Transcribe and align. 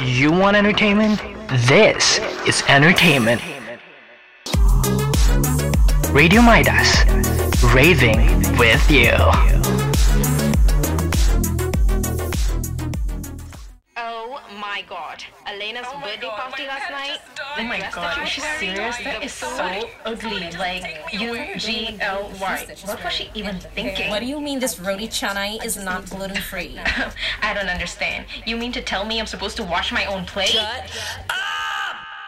You 0.00 0.30
want 0.30 0.56
entertainment? 0.56 1.20
This 1.66 2.18
is 2.46 2.62
entertainment. 2.68 3.40
Radio 6.10 6.42
Midas, 6.42 7.04
raving 7.74 8.18
with 8.58 8.90
you. 8.90 9.12
Oh 13.96 14.40
my 14.60 14.84
god. 14.88 15.24
Elena's 15.46 15.86
birthday 16.02 16.28
party 16.28 16.66
last 16.66 16.90
night. 16.90 17.20
Oh 17.58 17.64
my 17.64 17.90
god, 17.92 18.22
is 18.22 18.28
she 18.28 18.40
serious? 18.40 18.98
That 18.98 19.24
is 19.24 19.32
so 19.32 19.88
ugly. 20.04 20.50
Like 20.58 20.84
U 21.12 21.56
G 21.56 21.96
L 22.00 22.30
Y. 22.40 22.66
What 22.84 23.02
was 23.02 23.12
she 23.12 23.30
even 23.34 23.58
thinking? 23.58 24.10
What 24.10 24.20
do 24.20 24.26
you 24.26 24.40
mean 24.40 24.58
this 24.58 24.78
roti 24.78 25.08
canai 25.08 25.64
is 25.64 25.76
not 25.76 26.08
gluten 26.10 26.36
free? 26.36 26.78
I 27.42 27.54
don't 27.54 27.68
understand. 27.68 28.26
You 28.46 28.56
mean 28.56 28.72
to 28.72 28.82
tell 28.82 29.04
me 29.04 29.18
I'm 29.18 29.26
supposed 29.26 29.56
to 29.56 29.64
wash 29.64 29.90
my 29.90 30.04
own 30.04 30.26
plate? 30.26 30.58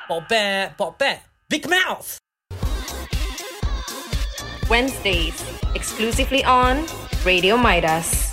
Bop 0.08 0.28
bat, 0.28 0.76
bop 0.78 0.98
bat. 0.98 1.22
Big 1.50 1.68
mouth. 1.68 2.18
Wednesdays, 4.70 5.44
exclusively 5.74 6.44
on 6.44 6.86
Radio 7.24 7.56
Midas. 7.56 8.27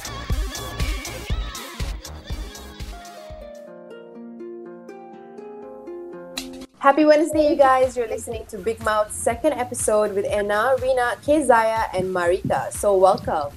Happy 6.85 7.03
Wednesday, 7.03 7.49
you 7.49 7.55
guys. 7.55 7.97
You're 7.97 8.07
listening 8.07 8.45
to 8.45 8.59
Big 8.59 8.79
Mouth's 8.83 9.15
second 9.15 9.53
episode 9.53 10.13
with 10.13 10.23
Anna, 10.25 10.75
Rina, 10.79 11.15
Kezaya, 11.25 11.89
and 11.95 12.13
Marika. 12.13 12.71
So, 12.71 12.95
welcome. 12.95 13.51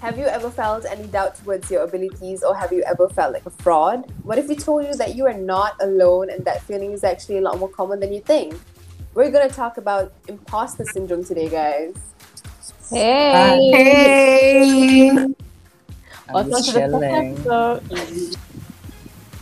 Have 0.00 0.16
you 0.16 0.26
ever 0.26 0.48
felt 0.48 0.84
any 0.84 1.08
doubt 1.08 1.34
towards 1.42 1.68
your 1.72 1.82
abilities, 1.82 2.44
or 2.44 2.54
have 2.54 2.72
you 2.72 2.84
ever 2.84 3.08
felt 3.08 3.32
like 3.32 3.44
a 3.46 3.50
fraud? 3.50 4.04
What 4.22 4.38
if 4.38 4.46
we 4.46 4.54
told 4.54 4.86
you 4.86 4.94
that 4.94 5.16
you 5.16 5.26
are 5.26 5.34
not 5.34 5.74
alone 5.80 6.30
and 6.30 6.44
that 6.44 6.62
feeling 6.62 6.92
is 6.92 7.02
actually 7.02 7.38
a 7.38 7.40
lot 7.40 7.58
more 7.58 7.68
common 7.68 7.98
than 7.98 8.12
you 8.12 8.20
think? 8.20 8.54
We're 9.12 9.32
going 9.32 9.48
to 9.48 9.52
talk 9.52 9.78
about 9.78 10.12
imposter 10.28 10.84
syndrome 10.84 11.24
today, 11.24 11.48
guys. 11.48 11.96
Hey. 12.90 13.72
Hey. 13.72 15.10
Welcome 15.10 15.34
I'm 16.32 16.48
just 16.48 16.66
to 16.66 16.74
the 16.74 16.78
second 16.78 17.00
chilling. 17.00 17.32
episode. 17.32 18.36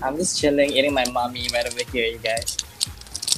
I'm 0.01 0.17
just 0.17 0.41
chilling, 0.41 0.71
eating 0.71 0.95
my 0.95 1.05
mommy 1.13 1.49
right 1.53 1.67
over 1.67 1.85
here, 1.93 2.07
you 2.07 2.17
guys. 2.17 2.57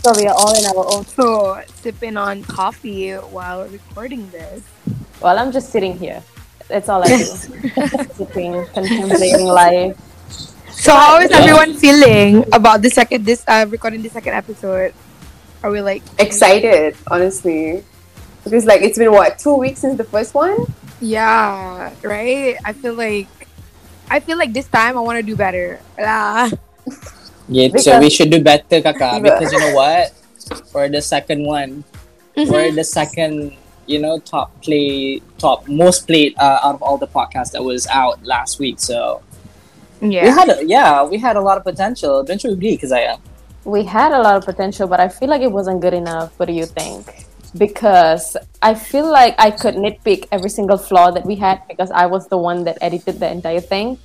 So 0.08 0.16
we 0.16 0.26
are 0.26 0.32
all 0.32 0.56
in 0.56 0.64
our 0.64 0.88
own. 0.88 1.04
So 1.04 1.60
sipping 1.84 2.16
on 2.16 2.40
coffee 2.44 3.12
while 3.12 3.68
recording 3.68 4.24
this. 4.30 4.64
Well, 5.20 5.38
I'm 5.38 5.52
just 5.52 5.68
sitting 5.68 5.98
here. 5.98 6.24
That's 6.66 6.88
all 6.88 7.04
I 7.04 7.08
do. 7.08 7.24
Sitting, 8.16 8.64
contemplating 8.72 9.44
life. 9.44 10.00
So 10.72 10.96
how 10.96 11.20
is 11.20 11.30
everyone 11.30 11.74
feeling 11.74 12.40
about 12.54 12.80
the 12.80 12.88
second 12.88 13.26
this 13.26 13.44
uh 13.44 13.68
recording 13.68 14.00
the 14.00 14.08
second 14.08 14.32
episode? 14.32 14.94
Are 15.62 15.68
we 15.68 15.82
like 15.82 16.00
Excited, 16.18 16.96
honestly. 17.12 17.84
Because, 18.44 18.64
like, 18.64 18.80
it's 18.80 18.96
been 18.96 19.12
what, 19.12 19.38
two 19.38 19.60
weeks 19.60 19.80
since 19.84 19.98
the 19.98 20.08
first 20.08 20.32
one? 20.32 20.72
yeah, 21.04 21.92
right? 22.00 22.56
I 22.64 22.72
feel 22.72 22.94
like 22.94 23.28
I 24.08 24.24
feel 24.24 24.38
like 24.38 24.56
this 24.56 24.72
time 24.72 24.96
I 24.96 25.04
wanna 25.04 25.20
do 25.20 25.36
better. 25.36 25.84
Ah. 26.00 26.48
Yeah, 27.48 27.74
so 27.76 27.98
we 27.98 28.10
should 28.10 28.30
do 28.30 28.42
better, 28.42 28.80
Kaka, 28.82 29.20
because 29.22 29.52
you 29.52 29.58
know 29.58 29.74
what? 29.74 30.12
For 30.72 30.88
the 30.88 31.00
second 31.02 31.44
one, 31.44 31.84
Mm-hmm. 32.38 32.52
we're 32.52 32.70
the 32.70 32.84
second, 32.84 33.56
you 33.86 33.98
know, 33.98 34.20
top 34.20 34.62
play, 34.62 35.20
top 35.38 35.66
most 35.66 36.06
played 36.06 36.38
uh, 36.38 36.60
out 36.62 36.76
of 36.76 36.82
all 36.82 36.96
the 36.96 37.08
podcasts 37.08 37.50
that 37.50 37.64
was 37.64 37.84
out 37.88 38.22
last 38.22 38.60
week. 38.60 38.78
So 38.78 39.22
yeah, 40.00 40.22
we 40.22 40.28
had, 40.28 40.48
a, 40.48 40.64
yeah, 40.64 41.02
we 41.02 41.18
had 41.18 41.34
a 41.34 41.40
lot 41.40 41.58
of 41.58 41.64
potential. 41.64 42.22
Don't 42.22 42.42
you 42.44 42.52
agree, 42.52 42.78
Kazaya? 42.78 43.18
We 43.64 43.82
had 43.82 44.12
a 44.12 44.20
lot 44.22 44.36
of 44.36 44.44
potential, 44.44 44.86
but 44.86 45.00
I 45.00 45.08
feel 45.08 45.28
like 45.28 45.42
it 45.42 45.50
wasn't 45.50 45.80
good 45.80 45.94
enough. 45.94 46.38
What 46.38 46.46
do 46.46 46.52
you 46.52 46.64
think? 46.64 47.26
Because 47.56 48.36
I 48.62 48.74
feel 48.74 49.10
like 49.10 49.34
I 49.36 49.50
could 49.50 49.74
nitpick 49.74 50.28
every 50.30 50.50
single 50.50 50.78
flaw 50.78 51.10
that 51.10 51.26
we 51.26 51.34
had 51.34 51.66
because 51.66 51.90
I 51.90 52.06
was 52.06 52.28
the 52.28 52.38
one 52.38 52.62
that 52.64 52.78
edited 52.80 53.18
the 53.18 53.28
entire 53.28 53.60
thing. 53.60 53.98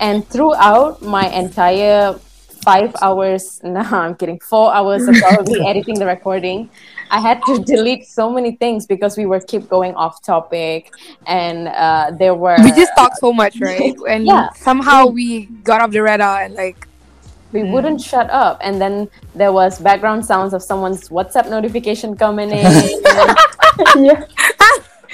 And 0.00 0.26
throughout 0.26 1.02
my 1.02 1.28
entire 1.28 2.18
five 2.66 2.90
hours, 3.00 3.60
no, 3.64 3.80
I'm 3.80 4.14
kidding, 4.16 4.40
four 4.40 4.74
hours 4.74 5.06
of 5.08 5.14
probably 5.22 5.56
editing 5.70 5.98
the 6.02 6.06
recording, 6.06 6.68
I 7.10 7.20
had 7.20 7.44
to 7.46 7.62
delete 7.62 8.04
so 8.06 8.30
many 8.30 8.56
things 8.56 8.86
because 8.86 9.16
we 9.16 9.24
were 9.26 9.40
keep 9.40 9.68
going 9.68 9.94
off 9.94 10.20
topic, 10.22 10.90
and 11.26 11.68
uh, 11.68 12.10
there 12.18 12.34
were 12.34 12.58
We 12.64 12.72
just 12.72 12.92
talk 12.98 13.14
so 13.14 13.32
much, 13.32 13.60
right? 13.60 13.94
And 14.08 14.26
Yeah. 14.26 14.50
somehow 14.56 15.06
we 15.06 15.46
got 15.62 15.80
off 15.80 15.90
the 15.92 16.02
radar 16.02 16.42
and 16.42 16.54
like 16.54 16.88
we 17.52 17.62
wouldn't 17.62 18.00
shut 18.00 18.28
up 18.30 18.58
and 18.60 18.82
then 18.82 19.08
there 19.34 19.52
was 19.52 19.78
background 19.78 20.26
sounds 20.26 20.52
of 20.52 20.62
someone's 20.62 21.08
whatsapp 21.08 21.48
notification 21.48 22.16
coming 22.16 22.50
in 22.50 22.66
yeah. 23.96 24.24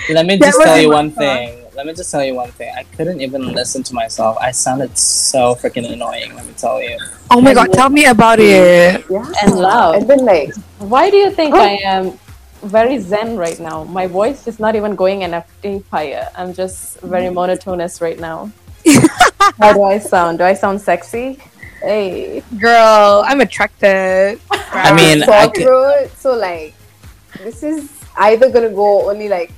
Let 0.08 0.26
me 0.26 0.38
just 0.38 0.60
tell 0.62 0.80
you 0.80 0.88
my 0.88 0.96
one 0.96 1.10
thing. 1.12 1.61
Let 1.74 1.86
me 1.86 1.94
just 1.94 2.10
tell 2.10 2.24
you 2.24 2.34
one 2.34 2.50
thing. 2.52 2.72
I 2.76 2.82
couldn't 2.96 3.20
even 3.20 3.52
listen 3.52 3.82
to 3.84 3.94
myself. 3.94 4.36
I 4.40 4.50
sounded 4.50 4.96
so 4.98 5.54
freaking 5.54 5.90
annoying. 5.90 6.34
Let 6.34 6.46
me 6.46 6.52
tell 6.56 6.82
you. 6.82 6.98
Oh 7.30 7.40
my 7.40 7.54
god, 7.54 7.72
tell 7.72 7.88
me 7.88 8.06
about 8.06 8.40
it. 8.40 9.04
Yeah. 9.08 9.32
and 9.42 9.54
loud 9.54 9.94
And 9.96 10.10
then, 10.10 10.24
like, 10.24 10.54
why 10.78 11.10
do 11.10 11.16
you 11.16 11.30
think 11.30 11.54
i 11.54 11.78
am 11.84 12.18
very 12.62 12.98
zen 12.98 13.36
right 13.36 13.58
now 13.58 13.84
my 13.84 14.06
voice 14.06 14.46
is 14.46 14.58
not 14.58 14.76
even 14.76 14.94
going 14.94 15.22
an 15.24 15.34
octave 15.34 15.84
higher 15.90 16.28
i'm 16.36 16.52
just 16.52 17.00
very 17.00 17.26
mm. 17.26 17.34
monotonous 17.34 18.00
right 18.00 18.18
now 18.20 18.50
how 19.58 19.72
do 19.72 19.82
i 19.82 19.98
sound 19.98 20.38
do 20.38 20.44
i 20.44 20.54
sound 20.54 20.80
sexy 20.80 21.38
hey 21.80 22.42
Girl, 22.58 23.24
I'm 23.26 23.40
attracted. 23.40 24.38
I 24.50 24.94
mean, 24.94 25.22
I 25.22 25.26
sore 25.26 25.52
could, 25.52 25.62
throat. 25.64 26.10
So, 26.16 26.34
like, 26.36 26.74
this 27.38 27.62
is 27.62 27.90
either 28.16 28.50
gonna 28.50 28.70
go 28.70 29.10
only 29.10 29.28
like 29.28 29.52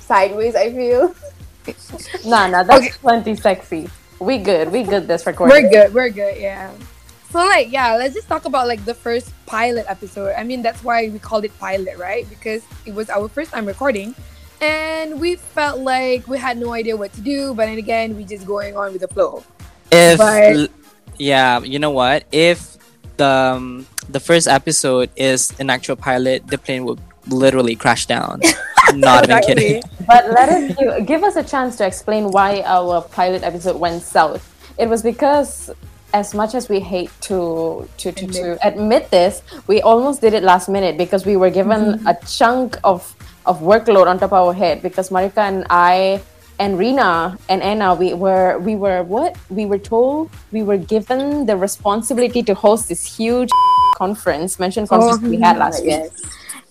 sideways, 0.00 0.54
I 0.54 0.72
feel. 0.72 1.14
nah 2.24 2.46
nah 2.46 2.62
that's 2.62 2.86
Okay. 2.86 2.92
plenty 3.00 3.34
sexy 3.34 3.88
we 4.20 4.38
good 4.38 4.70
we 4.72 4.82
good 4.82 5.06
this 5.08 5.26
recording 5.26 5.52
We're 5.64 5.70
good. 5.70 5.92
We're 5.92 6.08
good. 6.10 6.40
Yeah. 6.40 6.72
So 7.30 7.38
like 7.44 7.70
yeah, 7.70 7.96
let's 7.96 8.14
just 8.14 8.28
talk 8.28 8.46
about 8.46 8.66
like 8.66 8.84
the 8.84 8.94
first 8.94 9.28
pilot 9.44 9.84
episode. 9.88 10.32
I 10.38 10.42
mean 10.44 10.62
that's 10.62 10.82
why 10.82 11.08
we 11.12 11.18
called 11.18 11.44
it 11.44 11.52
pilot, 11.58 11.98
right? 11.98 12.24
Because 12.30 12.62
it 12.86 12.94
was 12.94 13.10
our 13.10 13.28
first 13.28 13.52
time 13.52 13.66
recording, 13.66 14.14
and 14.62 15.20
we 15.20 15.36
felt 15.36 15.80
like 15.84 16.24
we 16.28 16.38
had 16.38 16.56
no 16.56 16.72
idea 16.72 16.96
what 16.96 17.12
to 17.12 17.20
do. 17.20 17.52
But 17.52 17.66
then 17.66 17.76
again, 17.76 18.16
we 18.16 18.24
just 18.24 18.46
going 18.46 18.76
on 18.76 18.92
with 18.92 19.02
the 19.02 19.08
flow. 19.08 19.44
if 19.92 20.16
But- 20.16 20.70
yeah, 21.18 21.60
you 21.60 21.78
know 21.78 21.90
what? 21.90 22.24
If 22.32 22.78
the 23.20 23.28
um, 23.58 23.86
the 24.08 24.20
first 24.20 24.48
episode 24.48 25.10
is 25.16 25.52
an 25.60 25.68
actual 25.68 25.96
pilot, 25.96 26.46
the 26.46 26.56
plane 26.56 26.84
would 26.86 27.00
literally 27.28 27.76
crash 27.76 28.06
down. 28.06 28.40
Not 28.94 29.24
even 29.24 29.42
kidding. 29.42 29.82
But 30.06 30.30
let 30.30 30.48
us 30.48 30.76
give, 30.76 31.06
give 31.06 31.22
us 31.24 31.36
a 31.36 31.42
chance 31.42 31.76
to 31.76 31.86
explain 31.86 32.30
why 32.30 32.62
our 32.62 33.02
pilot 33.02 33.42
episode 33.42 33.80
went 33.80 34.02
south. 34.02 34.42
It 34.78 34.88
was 34.88 35.02
because, 35.02 35.70
as 36.14 36.34
much 36.34 36.54
as 36.54 36.68
we 36.68 36.80
hate 36.80 37.10
to 37.22 37.88
to, 37.98 38.12
to, 38.12 38.26
to 38.26 38.66
admit 38.66 39.10
this, 39.10 39.42
we 39.66 39.82
almost 39.82 40.20
did 40.20 40.34
it 40.34 40.42
last 40.42 40.68
minute 40.68 40.96
because 40.96 41.26
we 41.26 41.36
were 41.36 41.50
given 41.50 41.98
mm-hmm. 41.98 42.06
a 42.06 42.14
chunk 42.26 42.78
of 42.84 43.14
of 43.46 43.60
workload 43.60 44.06
on 44.06 44.18
top 44.18 44.32
of 44.32 44.46
our 44.46 44.52
head 44.52 44.82
because 44.82 45.10
Marika 45.10 45.38
and 45.38 45.66
I 45.70 46.20
and 46.58 46.78
Rina 46.78 47.38
and 47.48 47.62
Anna 47.62 47.94
we 47.94 48.14
were 48.14 48.58
we 48.58 48.76
were 48.76 49.02
what 49.02 49.36
we 49.50 49.66
were 49.66 49.78
told 49.78 50.30
we 50.52 50.62
were 50.62 50.76
given 50.76 51.46
the 51.46 51.56
responsibility 51.56 52.42
to 52.42 52.54
host 52.54 52.88
this 52.88 53.04
huge 53.04 53.50
conference 53.94 54.58
mentioned 54.58 54.88
conference 54.88 55.22
we 55.22 55.40
had 55.40 55.58
last 55.58 55.84
week 55.84 56.10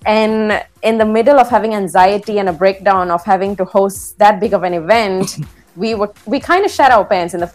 and 0.05 0.63
in 0.83 0.97
the 0.97 1.05
middle 1.05 1.39
of 1.39 1.49
having 1.49 1.73
anxiety 1.73 2.39
and 2.39 2.47
a 2.49 2.53
breakdown 2.53 3.09
of 3.09 3.23
having 3.25 3.55
to 3.55 3.65
host 3.65 4.17
that 4.19 4.39
big 4.39 4.53
of 4.53 4.63
an 4.63 4.73
event 4.73 5.37
we 5.75 5.95
were 5.95 6.11
we 6.25 6.39
kind 6.39 6.63
of 6.65 6.71
shat 6.71 6.91
our 6.91 7.05
pants 7.05 7.33
in 7.33 7.39
the 7.39 7.49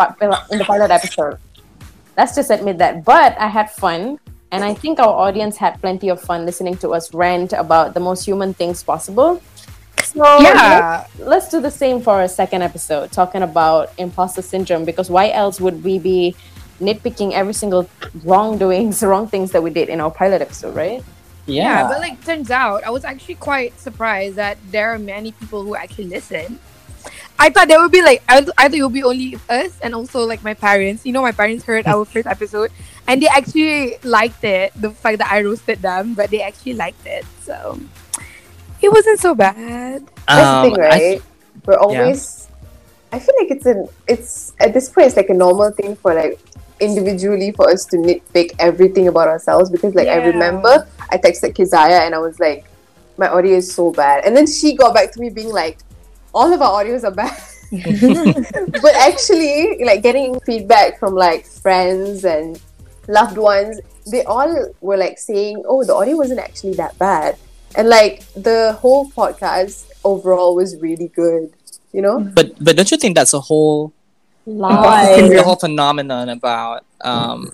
in 0.50 0.58
the 0.58 0.64
pilot 0.64 0.90
episode. 0.90 1.38
Let's 2.16 2.34
just 2.34 2.50
admit 2.50 2.78
that. 2.78 3.04
But 3.04 3.38
i 3.38 3.46
had 3.46 3.70
fun 3.70 4.18
and 4.52 4.64
i 4.64 4.74
think 4.74 4.98
our 4.98 5.14
audience 5.26 5.56
had 5.56 5.80
plenty 5.80 6.08
of 6.08 6.20
fun 6.20 6.44
listening 6.44 6.76
to 6.78 6.90
us 6.90 7.14
rant 7.14 7.52
about 7.52 7.94
the 7.94 8.00
most 8.00 8.24
human 8.24 8.52
things 8.52 8.82
possible. 8.82 9.40
So 10.02 10.40
Yeah. 10.40 11.06
let's, 11.18 11.20
let's 11.20 11.48
do 11.48 11.60
the 11.60 11.70
same 11.70 12.00
for 12.00 12.20
our 12.20 12.28
second 12.28 12.62
episode 12.62 13.12
talking 13.12 13.42
about 13.42 13.92
imposter 13.96 14.42
syndrome 14.42 14.84
because 14.84 15.08
why 15.08 15.30
else 15.30 15.60
would 15.60 15.84
we 15.84 15.98
be 15.98 16.34
nitpicking 16.80 17.32
every 17.32 17.52
single 17.52 17.88
wrongdoings 18.24 19.02
wrong 19.02 19.28
things 19.28 19.52
that 19.52 19.62
we 19.62 19.70
did 19.70 19.88
in 19.88 20.00
our 20.00 20.10
pilot 20.10 20.40
episode 20.42 20.74
right 20.74 21.04
Yeah, 21.50 21.82
Yeah. 21.82 21.88
but 21.88 22.00
like 22.00 22.24
turns 22.24 22.50
out, 22.50 22.84
I 22.84 22.90
was 22.90 23.04
actually 23.04 23.36
quite 23.36 23.78
surprised 23.78 24.36
that 24.36 24.58
there 24.70 24.90
are 24.94 24.98
many 24.98 25.32
people 25.32 25.62
who 25.64 25.74
actually 25.74 26.06
listen. 26.06 26.58
I 27.38 27.48
thought 27.48 27.68
there 27.68 27.80
would 27.80 27.90
be 27.92 28.02
like 28.02 28.22
I, 28.28 28.44
I 28.58 28.68
thought 28.68 28.74
it 28.76 28.82
would 28.82 28.92
be 28.92 29.02
only 29.02 29.38
us 29.48 29.72
and 29.80 29.94
also 29.94 30.24
like 30.26 30.44
my 30.44 30.52
parents. 30.54 31.06
You 31.06 31.12
know, 31.12 31.22
my 31.22 31.32
parents 31.32 31.64
heard 31.64 31.86
our 31.86 32.04
first 32.04 32.26
episode 32.36 32.70
and 33.08 33.22
they 33.22 33.28
actually 33.28 33.96
liked 34.04 34.44
it. 34.44 34.72
The 34.76 34.90
fact 34.92 35.18
that 35.18 35.32
I 35.32 35.40
roasted 35.42 35.80
them, 35.80 36.12
but 36.14 36.28
they 36.30 36.42
actually 36.42 36.74
liked 36.74 37.06
it. 37.06 37.24
So 37.40 37.80
it 38.82 38.92
wasn't 38.92 39.20
so 39.20 39.34
bad. 39.34 40.04
That's 40.28 40.28
the 40.28 40.44
Um, 40.44 40.64
thing, 40.64 40.76
right? 40.80 41.00
th- 41.20 41.22
We're 41.66 41.78
always. 41.80 42.48
I 43.12 43.18
feel 43.18 43.34
like 43.40 43.50
it's 43.50 43.66
an. 43.66 43.88
It's 44.06 44.52
at 44.60 44.72
this 44.72 44.88
point, 44.88 45.08
it's 45.08 45.16
like 45.16 45.30
a 45.30 45.34
normal 45.34 45.72
thing 45.72 45.96
for 45.96 46.14
like 46.14 46.38
individually 46.80 47.52
for 47.52 47.70
us 47.70 47.84
to 47.86 47.96
nitpick 47.96 48.54
everything 48.58 49.08
about 49.08 49.28
ourselves 49.28 49.70
because 49.70 49.94
like 49.94 50.08
I 50.08 50.16
remember 50.16 50.86
I 51.10 51.18
texted 51.18 51.54
Kizaya 51.54 52.06
and 52.06 52.14
I 52.14 52.18
was 52.18 52.40
like, 52.40 52.64
my 53.16 53.28
audio 53.28 53.56
is 53.56 53.72
so 53.72 53.92
bad. 53.92 54.24
And 54.24 54.36
then 54.36 54.46
she 54.46 54.74
got 54.74 54.94
back 54.94 55.12
to 55.12 55.20
me 55.20 55.30
being 55.30 55.50
like, 55.50 55.78
all 56.34 56.52
of 56.52 56.60
our 56.62 56.82
audios 56.82 57.04
are 57.04 57.10
bad. 57.10 57.36
but 58.82 58.94
actually, 58.96 59.84
like 59.84 60.02
getting 60.02 60.40
feedback 60.40 60.98
from 60.98 61.14
like 61.14 61.46
friends 61.46 62.24
and 62.24 62.60
loved 63.06 63.38
ones, 63.38 63.78
they 64.10 64.24
all 64.24 64.74
were 64.80 64.96
like 64.96 65.18
saying, 65.18 65.62
"Oh, 65.68 65.84
the 65.84 65.94
audio 65.94 66.16
wasn't 66.16 66.40
actually 66.40 66.74
that 66.74 66.98
bad," 66.98 67.36
and 67.76 67.88
like 67.88 68.26
the 68.34 68.76
whole 68.80 69.08
podcast 69.10 69.86
overall 70.02 70.56
was 70.56 70.76
really 70.78 71.08
good. 71.14 71.52
You 71.92 72.02
know? 72.02 72.18
But 72.18 72.58
but 72.58 72.76
don't 72.76 72.90
you 72.90 72.96
think 72.96 73.14
that's 73.14 73.34
a 73.34 73.40
whole 73.40 73.92
Lie. 74.46 75.28
the 75.28 75.42
whole 75.42 75.56
phenomenon 75.56 76.28
about 76.28 76.84
um 77.00 77.52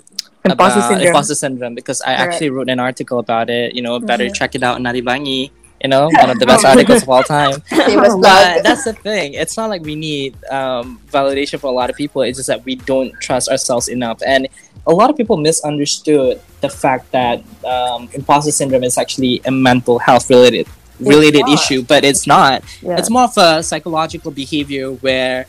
Imposter 0.50 0.78
about 0.78 0.88
syndrome. 0.88 1.06
imposter 1.08 1.34
syndrome 1.34 1.74
because 1.74 2.00
I 2.02 2.12
actually 2.12 2.50
wrote 2.50 2.68
an 2.68 2.78
article 2.78 3.18
about 3.18 3.50
it. 3.50 3.74
You 3.74 3.82
know, 3.82 3.98
better 3.98 4.30
check 4.30 4.54
it 4.54 4.62
out 4.62 4.76
in 4.76 4.84
Naribangi. 4.84 5.50
You 5.82 5.88
know, 5.90 6.08
one 6.08 6.30
of 6.30 6.38
the 6.38 6.46
best 6.46 6.64
articles 6.72 7.02
of 7.02 7.08
all 7.08 7.22
time. 7.22 7.62
But 7.70 8.22
that's 8.62 8.84
the 8.84 8.94
thing. 8.94 9.34
It's 9.34 9.56
not 9.56 9.68
like 9.68 9.82
we 9.82 9.94
need 9.94 10.34
um, 10.46 11.00
validation 11.10 11.60
for 11.60 11.66
a 11.66 11.72
lot 11.72 11.90
of 11.90 11.96
people. 11.96 12.22
It's 12.22 12.38
just 12.38 12.46
that 12.46 12.64
we 12.64 12.76
don't 12.76 13.12
trust 13.20 13.48
ourselves 13.48 13.88
enough. 13.88 14.22
And 14.24 14.48
a 14.86 14.92
lot 14.92 15.10
of 15.10 15.16
people 15.16 15.36
misunderstood 15.36 16.40
the 16.60 16.70
fact 16.70 17.10
that 17.12 17.42
um, 17.64 18.08
imposter 18.14 18.52
syndrome 18.52 18.84
is 18.84 18.96
actually 18.96 19.42
a 19.44 19.50
mental 19.50 19.98
health 19.98 20.30
related 20.30 20.66
related 20.98 21.46
issue, 21.48 21.82
but 21.82 22.04
it's 22.04 22.26
not. 22.26 22.64
Yeah. 22.80 22.96
It's 22.96 23.10
more 23.10 23.24
of 23.24 23.36
a 23.36 23.62
psychological 23.62 24.30
behavior 24.30 24.92
where 24.92 25.46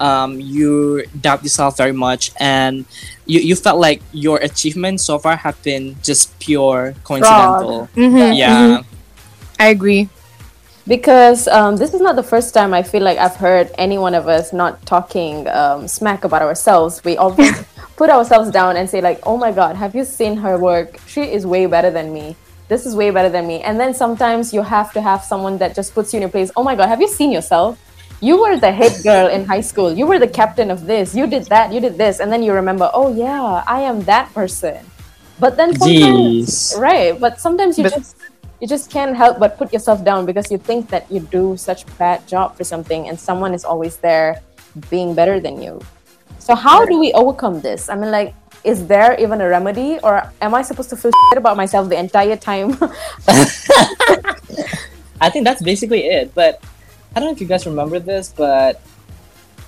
um, 0.00 0.40
you 0.40 1.04
doubt 1.20 1.42
yourself 1.42 1.76
very 1.76 1.92
much 1.92 2.32
and 2.38 2.84
you, 3.26 3.40
you 3.40 3.56
felt 3.56 3.80
like 3.80 4.02
your 4.12 4.38
achievements 4.38 5.04
so 5.04 5.18
far 5.18 5.36
have 5.36 5.60
been 5.62 5.96
just 6.02 6.38
pure 6.38 6.94
coincidental. 7.04 7.88
Mhm, 7.96 8.36
Yeah. 8.36 8.78
mhm. 8.78 8.84
I 9.58 9.68
agree. 9.68 10.08
because 10.86 11.48
um, 11.48 11.76
this 11.76 11.92
is 11.94 12.00
not 12.00 12.16
the 12.16 12.22
first 12.22 12.54
time 12.54 12.72
I 12.72 12.82
feel 12.82 13.02
like 13.02 13.18
I've 13.18 13.36
heard 13.36 13.70
any 13.78 13.98
one 13.98 14.14
of 14.14 14.28
us 14.28 14.52
not 14.52 14.84
talking 14.86 15.48
um, 15.48 15.88
smack 15.88 16.24
about 16.24 16.42
ourselves. 16.42 17.02
We 17.04 17.16
always 17.16 17.50
put 17.96 18.10
ourselves 18.10 18.50
down 18.50 18.76
and 18.76 18.88
say 18.88 19.00
like, 19.00 19.18
"Oh 19.24 19.36
my 19.36 19.50
God, 19.52 19.76
have 19.76 19.94
you 19.94 20.04
seen 20.04 20.36
her 20.38 20.58
work? 20.58 20.98
She 21.06 21.22
is 21.22 21.46
way 21.46 21.66
better 21.66 21.90
than 21.90 22.12
me. 22.12 22.36
This 22.68 22.86
is 22.86 22.94
way 22.94 23.10
better 23.10 23.28
than 23.28 23.46
me." 23.46 23.62
And 23.62 23.80
then 23.80 23.94
sometimes 23.94 24.52
you 24.54 24.62
have 24.62 24.92
to 24.92 25.00
have 25.00 25.24
someone 25.24 25.58
that 25.58 25.74
just 25.74 25.94
puts 25.94 26.12
you 26.12 26.18
in 26.18 26.22
your 26.22 26.30
place. 26.30 26.50
Oh 26.56 26.62
my 26.62 26.76
God, 26.76 26.88
have 26.88 27.00
you 27.00 27.08
seen 27.08 27.32
yourself? 27.32 27.78
You 28.20 28.40
were 28.40 28.56
the 28.56 28.72
head 28.72 28.92
girl 29.02 29.28
in 29.28 29.44
high 29.44 29.60
school. 29.60 29.92
You 29.92 30.06
were 30.06 30.18
the 30.18 30.28
captain 30.28 30.70
of 30.70 30.86
this. 30.86 31.14
You 31.14 31.26
did 31.26 31.44
that. 31.46 31.72
You 31.72 31.80
did 31.80 31.98
this, 31.98 32.20
and 32.20 32.32
then 32.32 32.42
you 32.42 32.52
remember, 32.52 32.90
"Oh 32.94 33.12
yeah, 33.14 33.62
I 33.66 33.80
am 33.82 34.02
that 34.08 34.32
person." 34.32 34.80
But 35.38 35.56
then 35.56 35.76
sometimes 35.76 36.48
Jeez. 36.48 36.80
right 36.80 37.12
but 37.20 37.40
sometimes 37.40 37.76
you 37.76 37.84
But- 37.84 37.92
just 37.92 38.16
you 38.60 38.66
just 38.66 38.88
can't 38.88 39.12
help 39.14 39.38
but 39.38 39.58
put 39.60 39.68
yourself 39.72 40.00
down 40.02 40.24
because 40.24 40.48
you 40.50 40.56
think 40.56 40.88
that 40.88 41.04
you 41.12 41.20
do 41.20 41.60
such 41.60 41.84
bad 42.00 42.24
job 42.24 42.56
for 42.56 42.64
something 42.64 43.04
and 43.08 43.20
someone 43.20 43.52
is 43.52 43.60
always 43.64 44.00
there 44.00 44.40
being 44.88 45.12
better 45.12 45.36
than 45.36 45.60
you 45.60 45.76
so 46.40 46.54
how 46.56 46.88
do 46.88 46.96
we 46.96 47.12
overcome 47.12 47.60
this 47.60 47.90
i 47.92 47.94
mean 47.94 48.08
like 48.08 48.32
is 48.64 48.86
there 48.88 49.12
even 49.20 49.44
a 49.44 49.48
remedy 49.48 50.00
or 50.00 50.24
am 50.40 50.56
i 50.56 50.62
supposed 50.64 50.88
to 50.88 50.96
feel 50.96 51.12
shit 51.12 51.36
about 51.36 51.52
myself 51.54 51.84
the 51.92 51.98
entire 52.00 52.36
time 52.36 52.72
I 55.20 55.30
think 55.30 55.44
that's 55.44 55.62
basically 55.62 56.04
it. 56.06 56.34
But 56.34 56.60
I 57.16 57.20
don't 57.20 57.28
know 57.28 57.32
if 57.32 57.40
you 57.40 57.46
guys 57.46 57.64
remember 57.64 57.98
this, 57.98 58.28
but 58.28 58.82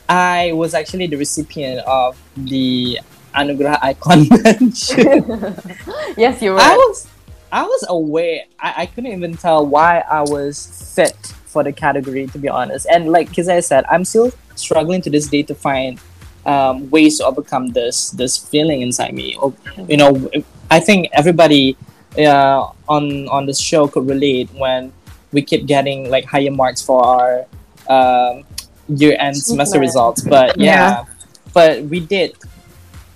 I 0.06 0.52
was 0.52 0.74
actually 0.74 1.06
the 1.06 1.16
recipient 1.16 1.80
of 1.86 2.20
the 2.36 3.00
Anugerah 3.34 3.78
Icon 3.80 4.28
mention. 4.44 5.24
yes 6.18 6.42
you 6.42 6.52
were 6.52 6.60
I 6.60 6.76
was 6.76 7.08
I 7.50 7.62
was 7.62 7.86
aware. 7.88 8.44
I, 8.60 8.74
I 8.82 8.86
couldn't 8.86 9.12
even 9.12 9.34
tell 9.34 9.64
why 9.64 10.00
I 10.00 10.20
was 10.20 10.92
fit 10.94 11.16
for 11.46 11.64
the 11.64 11.72
category 11.72 12.26
to 12.26 12.38
be 12.38 12.50
honest. 12.50 12.86
And 12.92 13.10
like 13.10 13.30
because 13.30 13.48
I 13.48 13.60
said, 13.60 13.86
I'm 13.88 14.04
still 14.04 14.30
struggling 14.54 15.00
to 15.00 15.08
this 15.08 15.26
day 15.26 15.42
to 15.44 15.54
find 15.54 15.98
um, 16.44 16.90
ways 16.90 17.16
to 17.16 17.24
overcome 17.24 17.68
this 17.68 18.10
this 18.10 18.36
feeling 18.36 18.82
inside 18.82 19.14
me. 19.14 19.36
Or, 19.36 19.54
you 19.88 19.96
know, 19.96 20.30
I 20.70 20.80
think 20.80 21.08
everybody 21.14 21.78
uh, 22.18 22.68
on 22.90 23.26
on 23.28 23.46
this 23.46 23.58
show 23.58 23.88
could 23.88 24.06
relate 24.06 24.50
when 24.52 24.92
we 25.32 25.42
keep 25.42 25.66
getting 25.66 26.10
like 26.10 26.24
higher 26.24 26.50
marks 26.50 26.82
for 26.82 27.04
our 27.04 27.46
um, 27.88 28.44
year 28.88 29.16
end 29.18 29.36
semester 29.36 29.78
results. 29.80 30.22
But 30.22 30.58
yeah, 30.58 30.72
Yeah. 30.72 31.04
but 31.52 31.84
we 31.84 32.00
did. 32.00 32.36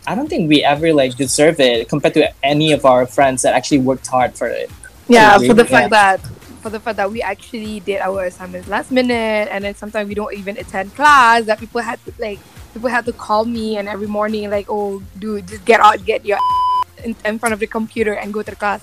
I 0.07 0.15
don't 0.15 0.29
think 0.29 0.49
we 0.49 0.65
ever 0.65 0.93
like 0.93 1.17
deserve 1.17 1.61
it 1.61 1.89
compared 1.89 2.15
to 2.15 2.33
any 2.43 2.73
of 2.73 2.85
our 2.85 3.07
friends 3.07 3.43
that 3.43 3.55
actually 3.55 3.79
worked 3.79 4.07
hard 4.07 4.35
for 4.35 4.49
it. 4.49 4.71
Yeah, 5.09 5.39
Yeah. 5.39 5.49
for 5.49 5.55
the 5.55 5.65
fact 5.65 5.91
that 5.91 6.21
for 6.63 6.71
the 6.71 6.79
fact 6.79 6.97
that 6.97 7.11
we 7.11 7.23
actually 7.23 7.81
did 7.81 8.01
our 8.01 8.25
assignments 8.25 8.69
last 8.69 8.91
minute, 8.91 9.49
and 9.51 9.65
then 9.65 9.75
sometimes 9.75 10.09
we 10.09 10.15
don't 10.15 10.35
even 10.35 10.57
attend 10.57 10.95
class. 10.95 11.45
That 11.45 11.59
people 11.59 11.81
had 11.81 11.99
to 12.05 12.13
like 12.19 12.39
people 12.73 12.89
had 12.89 13.05
to 13.07 13.13
call 13.13 13.45
me 13.45 13.77
and 13.77 13.89
every 13.89 14.07
morning 14.07 14.49
like, 14.51 14.67
oh, 14.69 15.03
dude, 15.19 15.47
just 15.49 15.65
get 15.65 15.81
out, 15.81 16.05
get 16.05 16.25
your 16.25 16.39
in, 17.05 17.15
in 17.25 17.39
front 17.39 17.53
of 17.53 17.61
the 17.61 17.67
computer 17.67 18.15
and 18.15 18.33
go 18.33 18.43
to 18.43 18.51
the 18.51 18.57
class. 18.57 18.81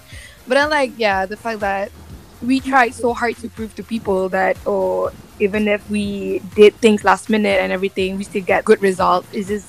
But 0.47 0.55
then 0.55 0.69
like, 0.69 0.93
yeah, 0.97 1.25
the 1.25 1.37
fact 1.37 1.59
that 1.61 1.91
we 2.41 2.59
tried 2.59 2.93
so 2.93 3.13
hard 3.13 3.35
to 3.37 3.49
prove 3.49 3.75
to 3.75 3.83
people 3.83 4.29
that 4.29 4.57
oh, 4.65 5.11
even 5.39 5.67
if 5.67 5.87
we 5.89 6.39
did 6.55 6.73
things 6.75 7.03
last 7.03 7.29
minute 7.29 7.59
and 7.59 7.71
everything, 7.71 8.17
we 8.17 8.23
still 8.23 8.43
get 8.43 8.65
good 8.65 8.81
results. 8.81 9.27
It's 9.33 9.47
just. 9.49 9.67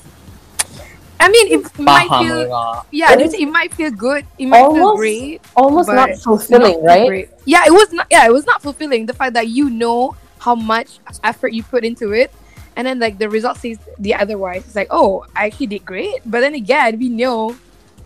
I 1.21 1.29
mean, 1.29 1.53
it 1.61 1.79
might 1.79 2.09
feel 2.09 2.49
ah. 2.51 2.83
yeah, 2.91 3.13
it, 3.13 3.35
it 3.35 3.47
might 3.47 3.75
feel 3.75 3.91
good, 3.91 4.25
it 4.39 4.47
might 4.47 4.61
feel 4.73 4.89
Almost 4.89 4.97
great, 4.97 5.43
almost 5.55 5.89
not 5.91 6.17
fulfilling 6.17 6.81
not 6.81 6.83
right 6.83 7.07
great. 7.07 7.29
Yeah, 7.45 7.65
it 7.67 7.73
was 7.73 7.93
not. 7.93 8.07
Yeah, 8.11 8.25
it 8.25 8.33
was 8.33 8.47
not 8.47 8.63
fulfilling. 8.63 9.05
The 9.05 9.13
fact 9.13 9.35
that 9.35 9.49
you 9.49 9.69
know 9.69 10.17
how 10.39 10.55
much 10.55 10.99
effort 11.23 11.53
you 11.53 11.63
put 11.63 11.85
into 11.85 12.13
it, 12.13 12.33
and 12.77 12.87
then 12.87 12.99
like 12.99 13.19
the 13.19 13.29
result 13.29 13.59
says 13.59 13.79
the 13.99 14.15
otherwise. 14.15 14.65
It's 14.65 14.75
like, 14.77 14.89
oh, 14.91 15.27
I 15.37 15.47
actually 15.47 15.67
did 15.67 15.85
great. 15.85 16.21
But 16.25 16.41
then 16.41 16.55
again, 16.55 16.99
we 16.99 17.11
know 17.11 17.51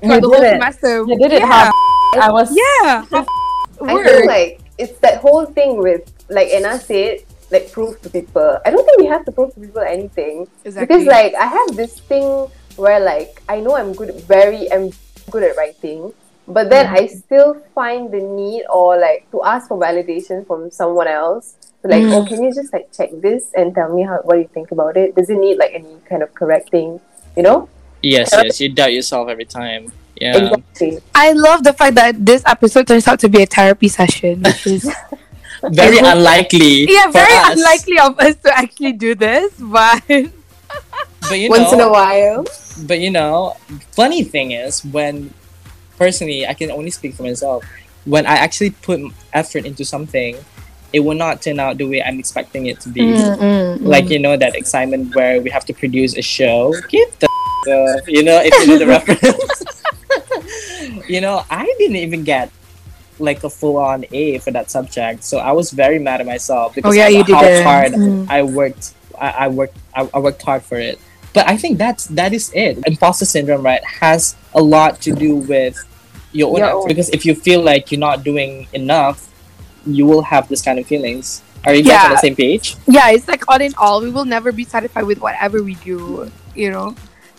You 0.02 0.08
throughout 0.10 0.22
the 0.22 0.28
whole 0.28 0.40
did 0.40 0.46
it. 0.46 0.50
semester. 0.58 1.04
you 1.06 1.18
did 1.18 1.32
it 1.32 1.40
yeah, 1.40 1.46
half 1.46 1.72
i 2.18 2.32
was 2.32 2.50
Yeah, 2.50 3.06
half 3.80 3.88
I 3.88 4.04
feel 4.04 4.26
like 4.26 4.60
it's 4.78 4.98
that 5.00 5.18
whole 5.18 5.46
thing 5.46 5.78
with 5.78 6.12
like 6.28 6.48
Anna 6.48 6.78
said, 6.78 7.20
like 7.50 7.70
prove 7.72 8.00
to 8.02 8.10
people. 8.10 8.58
I 8.64 8.70
don't 8.70 8.84
think 8.84 8.98
we 8.98 9.06
have 9.06 9.24
to 9.26 9.32
prove 9.32 9.54
to 9.54 9.60
people 9.60 9.82
anything. 9.82 10.46
Exactly. 10.64 10.86
Because 10.86 11.06
like 11.06 11.34
I 11.34 11.46
have 11.46 11.76
this 11.76 12.00
thing 12.00 12.48
where 12.76 13.00
like 13.00 13.42
I 13.48 13.60
know 13.60 13.76
I'm 13.76 13.92
good 13.92 14.14
very 14.22 14.70
I'm 14.72 14.90
good 15.30 15.42
at 15.42 15.56
writing, 15.56 16.12
but 16.46 16.70
then 16.70 16.86
mm-hmm. 16.86 17.04
I 17.04 17.06
still 17.06 17.54
find 17.74 18.12
the 18.12 18.20
need 18.20 18.64
or 18.72 18.98
like 18.98 19.30
to 19.30 19.42
ask 19.44 19.68
for 19.68 19.78
validation 19.78 20.46
from 20.46 20.70
someone 20.70 21.08
else. 21.08 21.56
So, 21.82 21.88
like, 21.88 22.02
oh, 22.04 22.24
mm. 22.24 22.28
can 22.28 22.42
you 22.42 22.54
just 22.54 22.72
like 22.72 22.90
check 22.96 23.10
this 23.20 23.52
and 23.54 23.74
tell 23.74 23.94
me 23.94 24.04
how 24.04 24.16
what 24.24 24.38
you 24.38 24.48
think 24.54 24.70
about 24.70 24.96
it? 24.96 25.14
Does 25.14 25.28
it 25.28 25.36
need 25.36 25.58
like 25.58 25.74
any 25.74 25.96
kind 26.08 26.22
of 26.22 26.32
correcting? 26.32 26.98
You 27.36 27.42
know? 27.42 27.68
Yes, 28.00 28.30
yes, 28.32 28.58
you 28.58 28.72
doubt 28.72 28.94
yourself 28.94 29.28
every 29.28 29.44
time. 29.44 29.92
Yeah. 30.16 30.36
Exactly. 30.38 30.98
I 31.14 31.32
love 31.32 31.64
the 31.64 31.72
fact 31.72 31.94
that 31.96 32.24
this 32.24 32.42
episode 32.46 32.86
turns 32.86 33.06
out 33.08 33.18
to 33.20 33.28
be 33.28 33.42
a 33.42 33.46
therapy 33.46 33.88
session, 33.88 34.42
which 34.42 34.66
is 34.66 34.84
Very 35.70 35.98
unlikely. 35.98 36.84
yeah, 36.92 37.10
very 37.10 37.32
us. 37.32 37.56
unlikely 37.56 37.98
of 37.98 38.18
us 38.20 38.36
to 38.44 38.56
actually 38.56 38.92
do 38.92 39.14
this, 39.14 39.52
but 39.58 40.02
But 41.28 41.38
you 41.38 41.48
Once 41.48 41.72
in 41.72 41.80
a 41.80 41.88
while. 41.88 42.44
but 42.86 43.00
you 43.00 43.10
know, 43.10 43.56
funny 43.92 44.24
thing 44.24 44.50
is 44.50 44.84
when 44.84 45.32
personally, 45.96 46.46
I 46.46 46.52
can 46.54 46.70
only 46.70 46.90
speak 46.90 47.14
for 47.14 47.22
myself. 47.22 47.64
When 48.04 48.26
I 48.26 48.34
actually 48.36 48.70
put 48.70 49.00
effort 49.32 49.64
into 49.64 49.84
something, 49.86 50.36
it 50.92 51.00
will 51.00 51.14
not 51.16 51.40
turn 51.40 51.58
out 51.58 51.78
the 51.78 51.88
way 51.88 52.02
I'm 52.02 52.18
expecting 52.18 52.66
it 52.66 52.80
to 52.80 52.90
be. 52.90 53.00
Mm-hmm. 53.00 53.86
Like 53.86 54.10
you 54.10 54.18
know 54.18 54.36
that 54.36 54.54
excitement 54.54 55.14
where 55.14 55.40
we 55.40 55.48
have 55.48 55.64
to 55.66 55.72
produce 55.72 56.16
a 56.18 56.22
show. 56.22 56.74
Get 56.88 57.08
the 57.20 57.28
uh, 57.72 58.04
you 58.06 58.22
know 58.22 58.40
if 58.44 58.52
you 58.60 58.66
know 58.66 58.78
the 58.78 58.86
reference. 58.86 59.82
You 61.08 61.20
know, 61.20 61.42
I 61.50 61.64
didn't 61.78 61.96
even 61.96 62.24
get 62.24 62.50
like 63.18 63.44
a 63.44 63.50
full 63.50 63.76
on 63.76 64.04
A 64.12 64.38
for 64.38 64.50
that 64.50 64.70
subject, 64.70 65.22
so 65.24 65.38
I 65.38 65.52
was 65.52 65.70
very 65.70 65.98
mad 65.98 66.20
at 66.20 66.26
myself 66.26 66.74
because 66.74 66.90
Oh, 66.92 66.94
yeah, 66.94 67.08
you 67.08 67.22
how 67.22 67.40
didn't. 67.42 67.64
hard 67.64 67.92
Mm. 67.92 68.28
I 68.30 68.42
worked. 68.42 68.94
I, 69.20 69.30
I 69.30 69.48
worked. 69.48 69.76
I, 69.94 70.08
I 70.12 70.18
worked 70.18 70.42
hard 70.42 70.62
for 70.62 70.76
it. 70.78 70.98
But 71.32 71.48
I 71.48 71.56
think 71.56 71.78
that's 71.78 72.06
that 72.14 72.32
is 72.32 72.50
it. 72.54 72.78
Imposter 72.86 73.24
syndrome, 73.24 73.62
right, 73.62 73.82
has 73.84 74.36
a 74.54 74.62
lot 74.62 75.00
to 75.02 75.12
do 75.14 75.36
with 75.36 75.76
your 76.32 76.64
own. 76.64 76.86
Because 76.88 77.08
if 77.10 77.24
you 77.26 77.34
feel 77.34 77.62
like 77.62 77.90
you're 77.92 77.98
not 78.00 78.22
doing 78.24 78.66
enough, 78.72 79.28
you 79.86 80.06
will 80.06 80.22
have 80.22 80.48
this 80.48 80.62
kind 80.62 80.78
of 80.78 80.86
feelings. 80.86 81.42
Are 81.64 81.72
you 81.74 81.82
guys 81.82 82.04
on 82.06 82.10
the 82.12 82.18
same 82.18 82.36
page? 82.36 82.76
yeah, 82.86 83.10
it's 83.10 83.26
like 83.26 83.42
all 83.48 83.60
in 83.60 83.74
all, 83.78 84.00
we 84.02 84.10
will 84.10 84.24
never 84.26 84.52
be 84.52 84.64
satisfied 84.64 85.04
with 85.04 85.18
whatever 85.20 85.62
we 85.62 85.74
do. 85.76 86.30
You 86.54 86.70
know, 86.70 86.94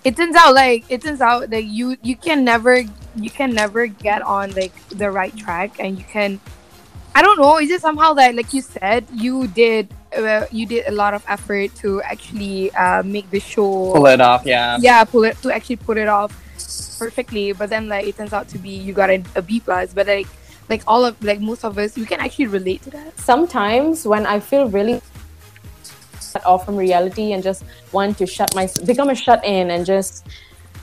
it 0.05 0.15
turns 0.15 0.35
out 0.35 0.53
like 0.53 0.85
it 0.87 1.01
turns 1.01 1.19
out 1.19 1.49
that 1.49 1.65
you 1.65 1.97
you 2.03 2.15
can 2.15 2.45
never 2.45 2.85
you 3.15 3.29
can 3.29 3.53
never 3.53 3.87
get 3.87 4.21
on 4.21 4.51
like 4.53 4.73
the 4.89 5.09
right 5.11 5.35
track, 5.35 5.79
and 5.79 5.97
you 5.97 6.05
can. 6.05 6.39
I 7.17 7.21
don't 7.21 7.39
know. 7.39 7.59
is 7.59 7.71
it 7.71 7.79
somehow 7.79 8.13
that, 8.15 8.35
like 8.35 8.53
you 8.53 8.61
said, 8.61 9.07
you 9.13 9.47
did 9.47 9.87
uh, 10.15 10.45
you 10.51 10.65
did 10.65 10.85
a 10.87 10.91
lot 10.91 11.13
of 11.13 11.23
effort 11.27 11.73
to 11.75 12.01
actually 12.01 12.71
uh, 12.75 13.03
make 13.03 13.29
the 13.31 13.39
show 13.39 13.93
Pull 13.93 14.05
it 14.07 14.21
off, 14.21 14.45
yeah. 14.45 14.77
yeah 14.81 15.03
pull 15.03 15.23
it 15.23 15.37
to 15.41 15.53
actually 15.53 15.77
put 15.77 15.97
it 15.97 16.07
off 16.07 16.31
perfectly 16.99 17.51
but 17.51 17.69
then 17.69 17.87
like 17.89 18.07
it 18.07 18.15
turns 18.15 18.33
out 18.33 18.47
to 18.47 18.57
be 18.57 18.69
you 18.69 18.93
got 18.93 19.09
a, 19.09 19.21
a 19.35 19.41
b 19.41 19.59
plus 19.59 19.93
but 19.93 20.07
like 20.07 20.27
like 20.69 20.81
all 20.87 21.03
of 21.03 21.21
like 21.23 21.39
most 21.41 21.65
of 21.65 21.77
us 21.77 21.95
we 21.95 22.05
can 22.05 22.19
actually 22.19 22.47
relate 22.47 22.81
to 22.81 22.89
that 22.89 23.17
sometimes 23.19 24.05
when 24.05 24.25
I 24.25 24.39
feel 24.39 24.69
really 24.69 24.93
cut 24.93 25.14
off 26.43 26.65
from 26.65 26.75
reality 26.75 27.31
and 27.33 27.43
just 27.43 27.63
want 27.91 28.17
to 28.17 28.25
shut 28.25 28.53
my 28.55 28.67
become 28.85 29.09
a 29.09 29.15
shut 29.15 29.45
in 29.45 29.71
and 29.71 29.85
just 29.85 30.25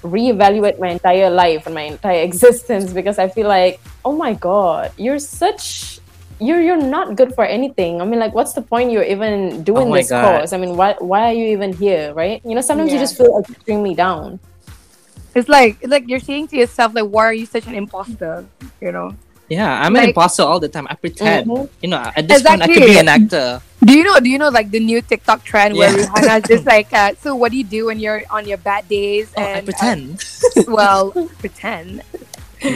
reevaluate 0.03 0.79
my 0.79 0.89
entire 0.89 1.31
life 1.31 1.67
and 1.67 1.75
my 1.75 1.83
entire 1.83 2.23
existence 2.29 2.93
because 2.93 3.19
I 3.19 3.29
feel 3.29 3.47
like 3.49 3.81
oh 4.05 4.13
my 4.17 4.35
god 4.35 4.93
you're 4.97 5.19
such 5.19 5.99
you're 6.41 6.61
you're 6.61 6.77
not 6.81 7.15
good 7.15 7.35
for 7.37 7.45
anything. 7.45 8.01
I 8.01 8.05
mean 8.05 8.19
like 8.19 8.35
what's 8.35 8.53
the 8.53 8.63
point 8.63 8.91
you're 8.91 9.05
even 9.07 9.63
doing 9.63 9.89
Oh 9.89 9.95
this 9.95 10.11
God. 10.11 10.25
course? 10.41 10.53
I 10.53 10.57
mean 10.59 10.77
why 10.77 10.97
why 10.99 11.31
are 11.31 11.33
you 11.35 11.47
even 11.55 11.73
here, 11.73 12.13
right? 12.15 12.43
You 12.45 12.55
know 12.57 12.61
sometimes 12.63 12.93
you 12.93 12.99
just 12.99 13.17
feel 13.17 13.39
extremely 13.39 13.95
down. 13.95 14.41
it's 15.35 15.49
like 15.49 15.79
it's 15.81 15.91
like 15.91 16.05
you're 16.09 16.21
saying 16.21 16.49
to 16.49 16.57
yourself 16.57 16.95
like 16.95 17.07
why 17.07 17.25
are 17.25 17.33
you 17.33 17.47
such 17.47 17.67
an 17.67 17.75
imposter 17.75 18.45
you 18.81 18.91
know 18.93 19.15
Yeah, 19.49 19.69
I'm 19.85 19.95
an 19.97 20.09
imposter 20.11 20.43
all 20.43 20.59
the 20.61 20.69
time. 20.69 20.87
I 20.89 20.95
pretend. 20.97 21.45
Mhm. 21.47 21.69
You 21.85 21.89
know, 21.93 22.01
at 22.17 22.25
this 22.27 22.41
point, 22.43 22.63
I 22.65 22.67
could 22.73 22.89
be 22.89 22.97
an 22.99 23.09
actor. 23.09 23.61
do 23.87 23.93
you 23.99 24.05
know 24.05 24.19
do 24.21 24.31
you 24.31 24.39
know 24.39 24.49
like 24.49 24.71
the 24.71 24.79
new 24.81 25.03
tiktok 25.03 25.43
trend 25.45 25.75
where 25.77 25.91
Yeah. 25.91 26.07
rihanna's 26.07 26.47
just 26.49 26.67
like 26.75 26.93
uh, 26.93 27.15
so 27.21 27.35
what 27.35 27.51
do 27.51 27.59
you 27.59 27.65
do 27.65 27.87
when 27.87 27.99
you're 27.99 28.23
on 28.31 28.47
your 28.47 28.59
bad 28.59 28.87
days 28.89 29.33
Oh, 29.37 29.43
and 29.43 29.59
I 29.59 29.61
pretend. 29.67 30.23
uh, 30.57 30.63
well 30.79 31.11
pretend 31.43 32.03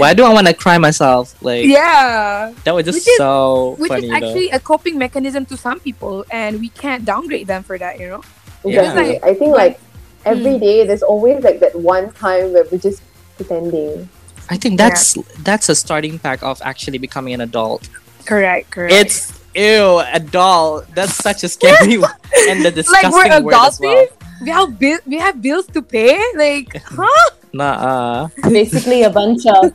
Why 0.02 0.14
do 0.18 0.26
I 0.26 0.34
want 0.34 0.50
to 0.50 0.54
cry 0.54 0.78
myself? 0.82 1.38
Like, 1.38 1.62
yeah 1.62 2.50
that 2.66 2.74
was 2.74 2.84
just 2.90 2.98
Which 3.06 3.08
is- 3.08 3.18
so 3.22 3.76
which 3.78 3.88
funny. 3.94 4.10
is 4.10 4.12
actually 4.18 4.50
a 4.50 4.58
coping 4.58 4.98
mechanism 4.98 5.46
to 5.46 5.56
some 5.56 5.78
people 5.78 6.26
and 6.34 6.58
we 6.58 6.70
can't 6.74 7.04
downgrade 7.06 7.46
them 7.46 7.62
for 7.62 7.78
that 7.78 8.00
you 8.02 8.08
know 8.10 8.22
Yeah. 8.66 8.82
Exactly. 8.82 9.22
I 9.22 9.32
think 9.38 9.54
like 9.54 9.78
every 10.26 10.58
day 10.58 10.82
there's 10.82 11.06
always 11.06 11.38
like 11.46 11.62
that 11.62 11.78
one 11.78 12.10
time 12.18 12.50
where 12.52 12.66
we're 12.66 12.82
just 12.82 12.98
pretending. 13.38 14.10
I 14.50 14.56
think 14.58 14.74
that's 14.74 15.14
that's 15.46 15.70
a 15.70 15.76
starting 15.78 16.18
pack 16.18 16.42
of 16.42 16.58
actually 16.66 16.98
becoming 16.98 17.30
an 17.38 17.42
adult. 17.46 17.86
correct 18.26 18.74
correct 18.74 18.90
It's 18.90 19.30
ew, 19.56 20.00
a 20.12 20.20
doll. 20.20 20.82
That's 20.94 21.14
such 21.16 21.44
a 21.44 21.48
scary 21.48 21.98
one. 22.06 22.12
and 22.48 22.64
the 22.64 22.70
disgusting 22.70 23.12
like 23.12 23.42
we're 23.42 23.52
word 23.52 23.54
as 23.54 23.80
well. 23.80 24.06
we 24.42 24.50
have 24.50 24.78
bill- 24.78 25.04
we 25.06 25.18
have 25.18 25.40
bills 25.40 25.66
to 25.68 25.80
pay 25.82 26.20
like 26.36 26.76
huh 26.84 27.30
Nah, 27.52 28.28
basically 28.50 29.02
a 29.02 29.10
bunch 29.10 29.46
of 29.46 29.72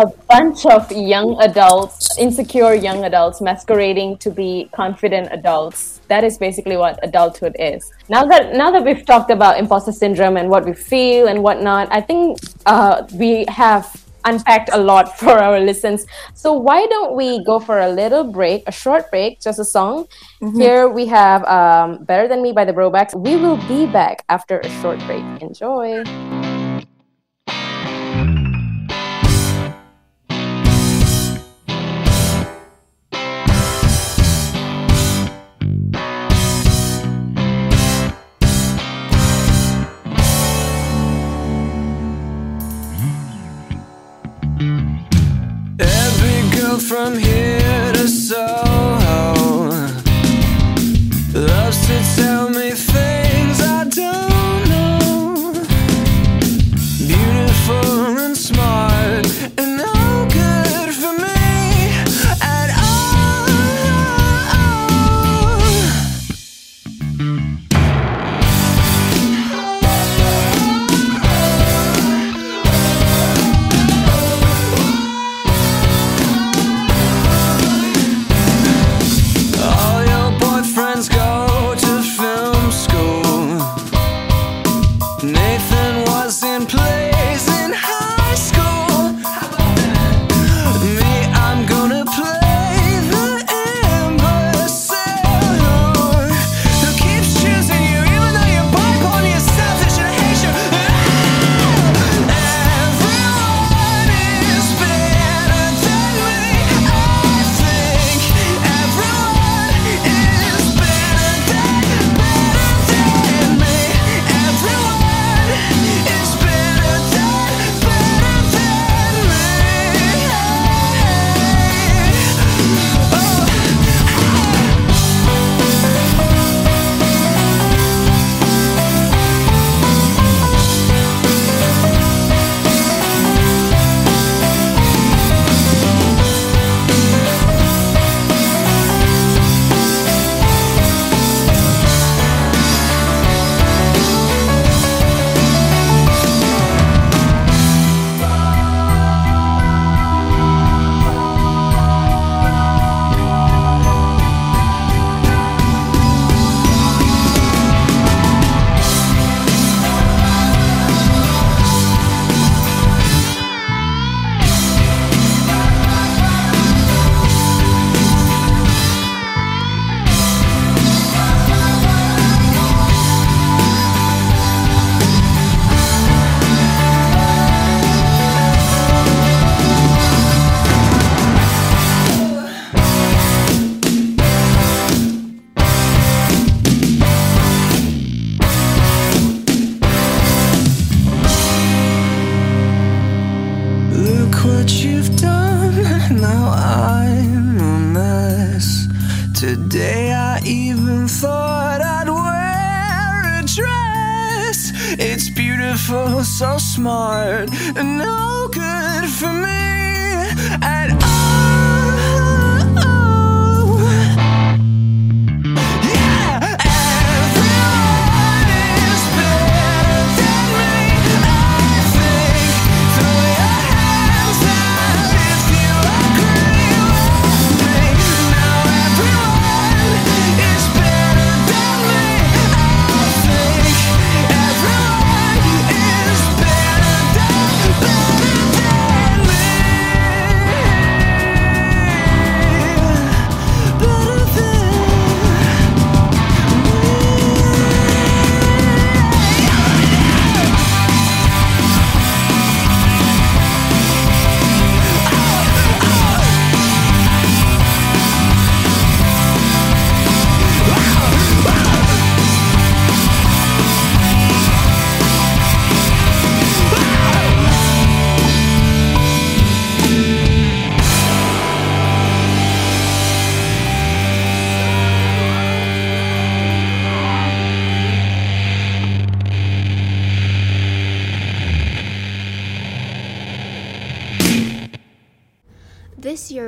a 0.00 0.06
bunch 0.28 0.66
of 0.66 0.90
young 0.92 1.40
adults, 1.40 2.16
insecure 2.18 2.74
young 2.74 3.04
adults 3.04 3.40
masquerading 3.40 4.18
to 4.18 4.30
be 4.30 4.68
confident 4.72 5.28
adults. 5.32 6.00
That 6.08 6.22
is 6.24 6.38
basically 6.38 6.76
what 6.76 6.98
adulthood 7.02 7.56
is. 7.58 7.90
Now 8.08 8.24
that 8.26 8.54
now 8.54 8.70
that 8.70 8.84
we've 8.84 9.04
talked 9.04 9.30
about 9.30 9.58
imposter 9.58 9.92
syndrome 9.92 10.36
and 10.36 10.48
what 10.50 10.64
we 10.64 10.72
feel 10.72 11.26
and 11.26 11.42
whatnot, 11.42 11.88
I 11.90 12.00
think 12.00 12.38
uh, 12.66 13.06
we 13.14 13.44
have 13.48 13.90
unpacked 14.26 14.70
a 14.72 14.78
lot 14.78 15.18
for 15.20 15.38
our 15.38 15.60
listeners. 15.60 16.06
So 16.34 16.52
why 16.52 16.86
don't 16.86 17.16
we 17.16 17.42
go 17.44 17.58
for 17.58 17.80
a 17.80 17.88
little 17.88 18.24
break, 18.24 18.64
a 18.66 18.72
short 18.72 19.10
break, 19.10 19.40
just 19.40 19.58
a 19.58 19.64
song. 19.64 20.06
Here 20.56 20.88
we 20.88 21.06
have 21.06 21.44
um, 21.44 22.04
"Better 22.04 22.28
Than 22.28 22.42
Me" 22.42 22.52
by 22.52 22.64
the 22.64 22.72
Brobecks. 22.72 23.14
We 23.14 23.36
will 23.36 23.56
be 23.68 23.86
back 23.86 24.24
after 24.28 24.60
a 24.60 24.68
short 24.82 24.98
break. 25.06 25.24
Enjoy. 25.40 26.04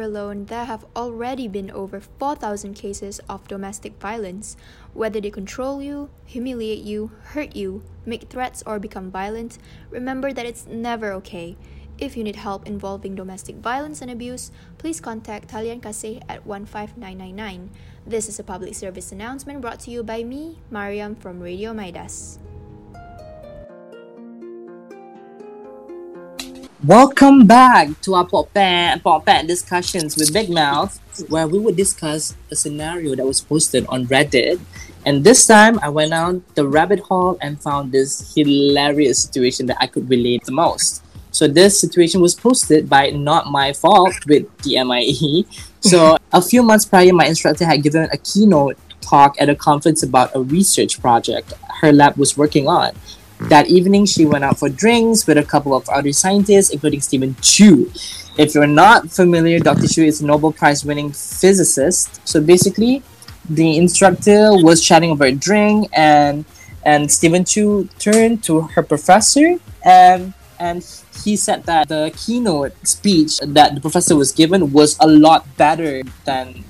Alone, 0.09 0.47
there 0.47 0.65
have 0.65 0.89
already 0.97 1.47
been 1.47 1.71
over 1.71 2.01
4,000 2.01 2.73
cases 2.73 3.21
of 3.29 3.47
domestic 3.47 4.01
violence. 4.01 4.57
Whether 4.95 5.21
they 5.21 5.31
control 5.31 5.83
you, 5.83 6.09
humiliate 6.25 6.83
you, 6.83 7.13
hurt 7.37 7.55
you, 7.55 7.85
make 8.07 8.29
threats, 8.31 8.63
or 8.65 8.81
become 8.81 9.11
violent, 9.11 9.59
remember 9.91 10.33
that 10.33 10.47
it's 10.47 10.67
never 10.67 11.13
okay. 11.21 11.57
If 11.99 12.17
you 12.17 12.25
need 12.25 12.37
help 12.37 12.67
involving 12.67 13.15
domestic 13.15 13.57
violence 13.57 14.01
and 14.01 14.11
abuse, 14.11 14.51
please 14.79 15.01
contact 15.01 15.51
Talian 15.51 15.83
Kasih 15.83 16.23
at 16.29 16.47
15999. 16.47 17.71
This 18.07 18.29
is 18.29 18.39
a 18.39 18.45
public 18.45 18.75
service 18.75 19.13
announcement 19.13 19.61
brought 19.61 19.81
to 19.81 19.91
you 19.91 20.03
by 20.03 20.25
me, 20.25 20.59
Mariam 20.71 21.15
from 21.15 21.41
Radio 21.41 21.75
Midas. 21.75 22.39
Welcome 26.87 27.49
back 27.49 28.01
to 28.03 28.15
our 28.15 28.25
Pop 28.25 28.55
Pat, 28.55 29.03
Pop 29.03 29.25
discussions 29.49 30.17
with 30.17 30.33
Big 30.33 30.49
Mouth, 30.49 31.01
where 31.29 31.49
we 31.49 31.59
would 31.59 31.75
discuss 31.75 32.37
a 32.53 32.55
scenario 32.55 33.17
that 33.17 33.27
was 33.27 33.41
posted 33.41 33.85
on 33.89 34.07
Reddit. 34.07 34.61
And 35.05 35.25
this 35.25 35.45
time, 35.45 35.81
I 35.81 35.89
went 35.89 36.13
down 36.13 36.45
the 36.55 36.69
rabbit 36.69 37.01
hole 37.01 37.37
and 37.43 37.61
found 37.61 37.91
this 37.91 38.33
hilarious 38.33 39.21
situation 39.21 39.67
that 39.67 39.79
I 39.81 39.89
could 39.89 40.09
relate 40.09 40.45
the 40.45 40.53
most. 40.53 41.03
So 41.33 41.49
this 41.49 41.81
situation 41.81 42.21
was 42.21 42.37
posted 42.37 42.89
by 42.89 43.11
Not 43.11 43.51
My 43.51 43.73
Fault 43.73 44.15
with 44.29 44.47
DMIE. 44.59 45.47
So 45.81 46.17
a 46.33 46.41
few 46.41 46.63
months 46.63 46.85
prior, 46.85 47.13
my 47.13 47.27
instructor 47.27 47.65
had 47.65 47.83
given 47.83 48.09
a 48.13 48.19
keynote 48.19 48.79
talk 49.01 49.35
at 49.41 49.49
a 49.49 49.57
conference 49.57 50.05
about 50.05 50.31
a 50.37 50.41
research 50.41 51.01
project 51.01 51.53
her 51.81 51.93
lab 51.93 52.17
was 52.17 52.37
working 52.37 52.69
on. 52.69 52.93
That 53.41 53.69
evening, 53.69 54.07
she 54.07 54.27
went 54.27 54.45
out 54.45 54.59
for 54.59 54.69
drinks 54.69 55.27
with 55.27 55.39
a 55.39 55.45
couple 55.45 55.75
of 55.75 55.89
other 55.89 56.13
scientists, 56.13 56.71
including 56.71 57.01
Stephen 57.01 57.37
Chu. 57.41 57.91
If 58.37 58.55
you're 58.55 58.67
not 58.67 59.11
familiar, 59.11 59.59
Dr. 59.59 59.87
Chu 59.87 60.05
is 60.05 60.21
a 60.21 60.27
Nobel 60.27 60.53
Prize 60.53 60.85
winning 60.85 61.13
physicist. 61.13 62.21
So 62.27 62.41
basically, 62.41 63.03
the 63.49 63.77
instructor 63.77 64.51
was 64.53 64.85
chatting 64.85 65.11
over 65.11 65.25
a 65.25 65.33
drink, 65.33 65.89
and 65.93 66.45
and 66.85 67.11
Stephen 67.11 67.45
Chu 67.45 67.89
turned 67.99 68.43
to 68.45 68.63
her 68.63 68.83
professor 68.83 69.57
and 69.85 70.33
and 70.59 70.85
he 71.25 71.37
said 71.37 71.65
that 71.65 71.89
the 71.89 72.13
keynote 72.17 72.73
speech 72.87 73.39
that 73.39 73.75
the 73.75 73.81
professor 73.81 74.17
was 74.17 74.33
given 74.33 74.73
was 74.73 74.97
a 75.01 75.07
lot 75.07 75.47
better 75.57 76.03
than 76.25 76.65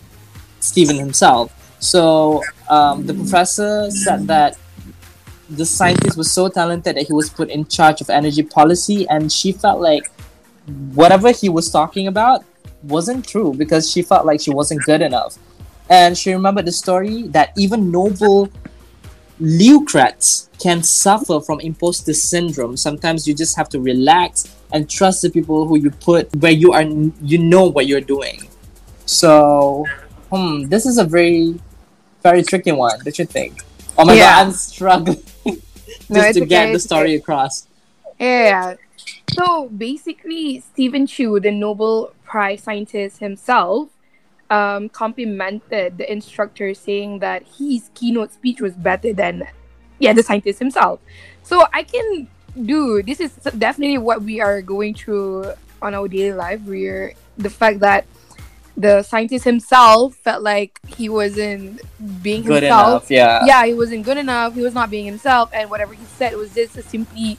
Stephen 0.60 0.96
himself. 0.96 1.52
So 1.80 2.42
um, 2.68 3.06
the 3.06 3.14
professor 3.14 3.90
said 3.90 4.26
that 4.26 4.58
the 5.50 5.64
scientist 5.64 6.16
was 6.16 6.30
so 6.30 6.48
talented 6.48 6.96
that 6.96 7.06
he 7.06 7.12
was 7.12 7.30
put 7.30 7.48
in 7.48 7.66
charge 7.66 8.00
of 8.00 8.10
energy 8.10 8.42
policy, 8.42 9.08
and 9.08 9.32
she 9.32 9.52
felt 9.52 9.80
like 9.80 10.10
whatever 10.94 11.32
he 11.32 11.48
was 11.48 11.70
talking 11.70 12.06
about 12.06 12.44
wasn't 12.82 13.26
true 13.26 13.54
because 13.54 13.90
she 13.90 14.02
felt 14.02 14.26
like 14.26 14.40
she 14.40 14.50
wasn't 14.50 14.82
good 14.84 15.00
enough. 15.00 15.38
And 15.90 16.16
she 16.16 16.32
remembered 16.32 16.66
the 16.66 16.72
story 16.72 17.22
that 17.28 17.52
even 17.56 17.90
Nobel 17.90 18.50
laureates 19.40 20.50
can 20.58 20.82
suffer 20.82 21.40
from 21.40 21.60
imposter 21.60 22.12
syndrome. 22.12 22.76
Sometimes 22.76 23.26
you 23.26 23.34
just 23.34 23.56
have 23.56 23.68
to 23.70 23.80
relax 23.80 24.54
and 24.72 24.88
trust 24.90 25.22
the 25.22 25.30
people 25.30 25.66
who 25.66 25.78
you 25.78 25.90
put 25.90 26.34
where 26.36 26.52
you 26.52 26.72
are. 26.72 26.82
You 26.82 27.38
know 27.38 27.66
what 27.66 27.86
you're 27.86 28.02
doing. 28.02 28.48
So, 29.06 29.86
hmm, 30.30 30.64
this 30.64 30.84
is 30.84 30.98
a 30.98 31.04
very, 31.04 31.58
very 32.22 32.42
tricky 32.42 32.72
one. 32.72 32.98
Don't 33.02 33.18
you 33.18 33.24
think? 33.24 33.62
Oh 33.98 34.04
my 34.06 34.16
Yeah. 34.16 34.20
god, 34.20 34.46
I'm 34.46 34.52
struggling 34.52 35.22
just 36.10 36.10
No, 36.10 36.32
to 36.32 36.40
get 36.40 36.72
the 36.72 36.78
story 36.80 37.14
across. 37.16 37.66
Yeah. 38.18 38.76
So 39.28 39.68
basically, 39.68 40.60
Stephen 40.60 41.06
Chu, 41.06 41.40
the 41.40 41.50
Nobel 41.52 42.12
Prize 42.24 42.62
scientist 42.62 43.18
himself, 43.18 43.90
um, 44.50 44.88
complimented 44.88 45.98
the 45.98 46.10
instructor, 46.10 46.74
saying 46.74 47.20
that 47.20 47.44
his 47.58 47.90
keynote 47.94 48.32
speech 48.32 48.60
was 48.60 48.74
better 48.74 49.12
than, 49.12 49.44
yeah, 49.98 50.12
the 50.12 50.22
scientist 50.22 50.58
himself. 50.58 51.00
So 51.42 51.66
I 51.72 51.82
can 51.84 52.28
do 52.64 53.02
this 53.02 53.20
is 53.20 53.32
definitely 53.58 53.98
what 53.98 54.22
we 54.22 54.40
are 54.40 54.62
going 54.62 54.94
through 54.94 55.52
on 55.82 55.94
our 55.94 56.08
daily 56.08 56.32
life. 56.32 56.60
We're 56.64 57.14
the 57.36 57.50
fact 57.50 57.80
that 57.80 58.06
the 58.78 59.02
scientist 59.02 59.44
himself 59.44 60.14
felt 60.14 60.42
like 60.42 60.78
he 60.86 61.08
wasn't 61.08 61.82
being 62.22 62.44
Good 62.44 62.62
himself. 62.62 63.10
enough, 63.10 63.10
yeah. 63.10 63.44
Yeah, 63.44 63.66
he 63.66 63.74
wasn't 63.74 64.04
good 64.04 64.16
enough. 64.16 64.54
He 64.54 64.62
was 64.62 64.72
not 64.72 64.88
being 64.90 65.04
himself, 65.04 65.50
and 65.52 65.68
whatever 65.68 65.92
he 65.94 66.04
said 66.04 66.34
was 66.36 66.54
just 66.54 66.76
a 66.78 66.82
simply 66.82 67.38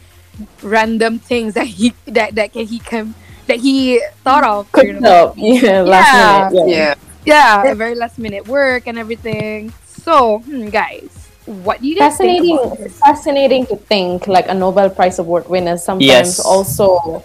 random 0.62 1.20
things 1.20 1.54
that 1.56 1.68
he 1.68 1.94
that 2.06 2.36
that 2.36 2.52
can 2.54 2.66
he 2.68 2.80
can 2.80 3.16
that 3.48 3.60
he 3.60 4.02
thought 4.24 4.44
of. 4.44 4.72
Could 4.72 4.88
you 4.88 4.94
know? 5.00 5.34
help, 5.34 5.34
yeah, 5.38 5.82
last 5.82 6.14
minute, 6.14 6.68
yeah. 6.68 6.94
yeah, 7.26 7.72
a 7.72 7.76
very 7.76 7.96
last 7.96 8.20
minute 8.20 8.46
work 8.48 8.86
and 8.88 9.00
everything. 9.00 9.72
So, 9.86 10.40
hmm, 10.40 10.70
guys, 10.70 11.30
what 11.46 11.82
do 11.82 11.88
you 11.88 11.96
guys 11.96 12.18
think 12.18 12.46
fascinating 12.46 12.58
about 12.60 12.78
this? 12.78 13.00
fascinating 13.00 13.66
to 13.68 13.76
think 13.78 14.28
like 14.28 14.48
a 14.50 14.54
nobel 14.54 14.90
prize 14.90 15.20
award 15.20 15.48
winner 15.50 15.78
sometimes 15.78 16.38
Yes. 16.38 16.40
also 16.40 17.24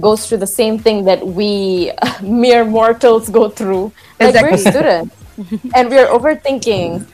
goes 0.00 0.26
through 0.26 0.38
the 0.38 0.46
same 0.46 0.78
thing 0.78 1.04
that 1.04 1.26
we 1.26 1.92
mere 2.22 2.64
mortals 2.64 3.28
go 3.28 3.48
through. 3.48 3.92
Like 4.20 4.34
we're 4.34 4.56
students 4.56 5.14
and 5.74 5.88
we're 5.90 6.06
overthinking 6.06 7.06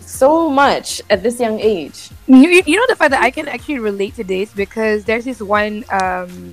so 0.00 0.50
much 0.50 1.00
at 1.10 1.22
this 1.22 1.40
young 1.40 1.58
age. 1.58 2.10
You, 2.26 2.62
you 2.64 2.76
know 2.76 2.86
the 2.88 2.96
fact 2.96 3.10
that 3.10 3.22
I 3.22 3.30
can 3.30 3.48
actually 3.48 3.80
relate 3.80 4.14
to 4.16 4.24
this 4.24 4.52
because 4.52 5.04
there's 5.04 5.24
this 5.24 5.40
one 5.40 5.84
um, 5.90 6.52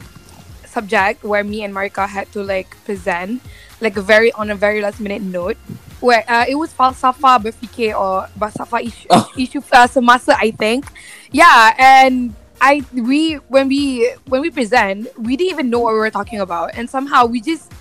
subject 0.66 1.24
where 1.24 1.44
me 1.44 1.64
and 1.64 1.74
Marika 1.74 2.08
had 2.08 2.32
to 2.34 2.44
like 2.44 2.72
present 2.86 3.42
like 3.82 3.98
a 3.98 4.02
very 4.02 4.32
on 4.34 4.50
a 4.50 4.56
very 4.56 4.82
last 4.82 5.00
minute 5.00 5.22
note 5.22 5.58
where 6.00 6.24
uh, 6.32 6.46
it 6.48 6.56
was 6.56 6.72
falsafa 6.74 7.44
berfikir 7.44 7.92
or 7.92 8.28
falsafa 8.40 8.80
isu, 8.80 9.06
isu 9.36 9.60
uh, 9.72 9.88
semasa 9.88 10.36
I 10.40 10.52
think. 10.52 10.88
Yeah 11.32 11.76
and 11.78 12.34
I 12.62 12.84
we 12.94 13.36
when 13.48 13.68
we 13.68 14.14
when 14.28 14.42
we 14.42 14.52
present 14.52 15.08
we 15.18 15.38
didn't 15.38 15.52
even 15.52 15.70
know 15.70 15.80
what 15.80 15.94
we 15.94 16.00
were 16.00 16.12
talking 16.12 16.40
about 16.40 16.72
and 16.76 16.90
somehow 16.90 17.26
we 17.26 17.40
just 17.42 17.72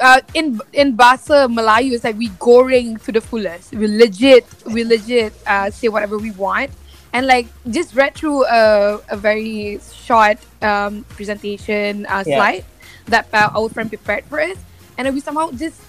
uh, 0.00 0.20
in 0.34 0.60
in 0.72 0.96
bahasa 0.96 1.50
Melayu, 1.50 1.92
it's 1.92 2.04
like 2.04 2.16
we 2.16 2.28
goreng 2.38 3.02
to 3.04 3.12
the 3.12 3.20
fullest. 3.20 3.74
We 3.74 3.86
legit, 3.86 4.46
we 4.66 4.84
legit 4.84 5.34
uh, 5.46 5.70
say 5.70 5.88
whatever 5.88 6.18
we 6.18 6.30
want, 6.32 6.70
and 7.12 7.26
like 7.26 7.46
just 7.70 7.94
read 7.94 8.14
through 8.14 8.46
a, 8.46 9.00
a 9.10 9.16
very 9.16 9.80
short 9.92 10.38
um, 10.62 11.04
presentation 11.18 12.06
uh, 12.06 12.22
Yeah. 12.26 12.36
slide 12.36 12.64
that 13.06 13.26
uh, 13.32 13.50
our 13.54 13.68
friend 13.68 13.88
prepared 13.88 14.24
for 14.26 14.40
us, 14.40 14.58
and 14.96 15.06
then 15.06 15.14
we 15.14 15.20
somehow 15.20 15.50
just 15.50 15.80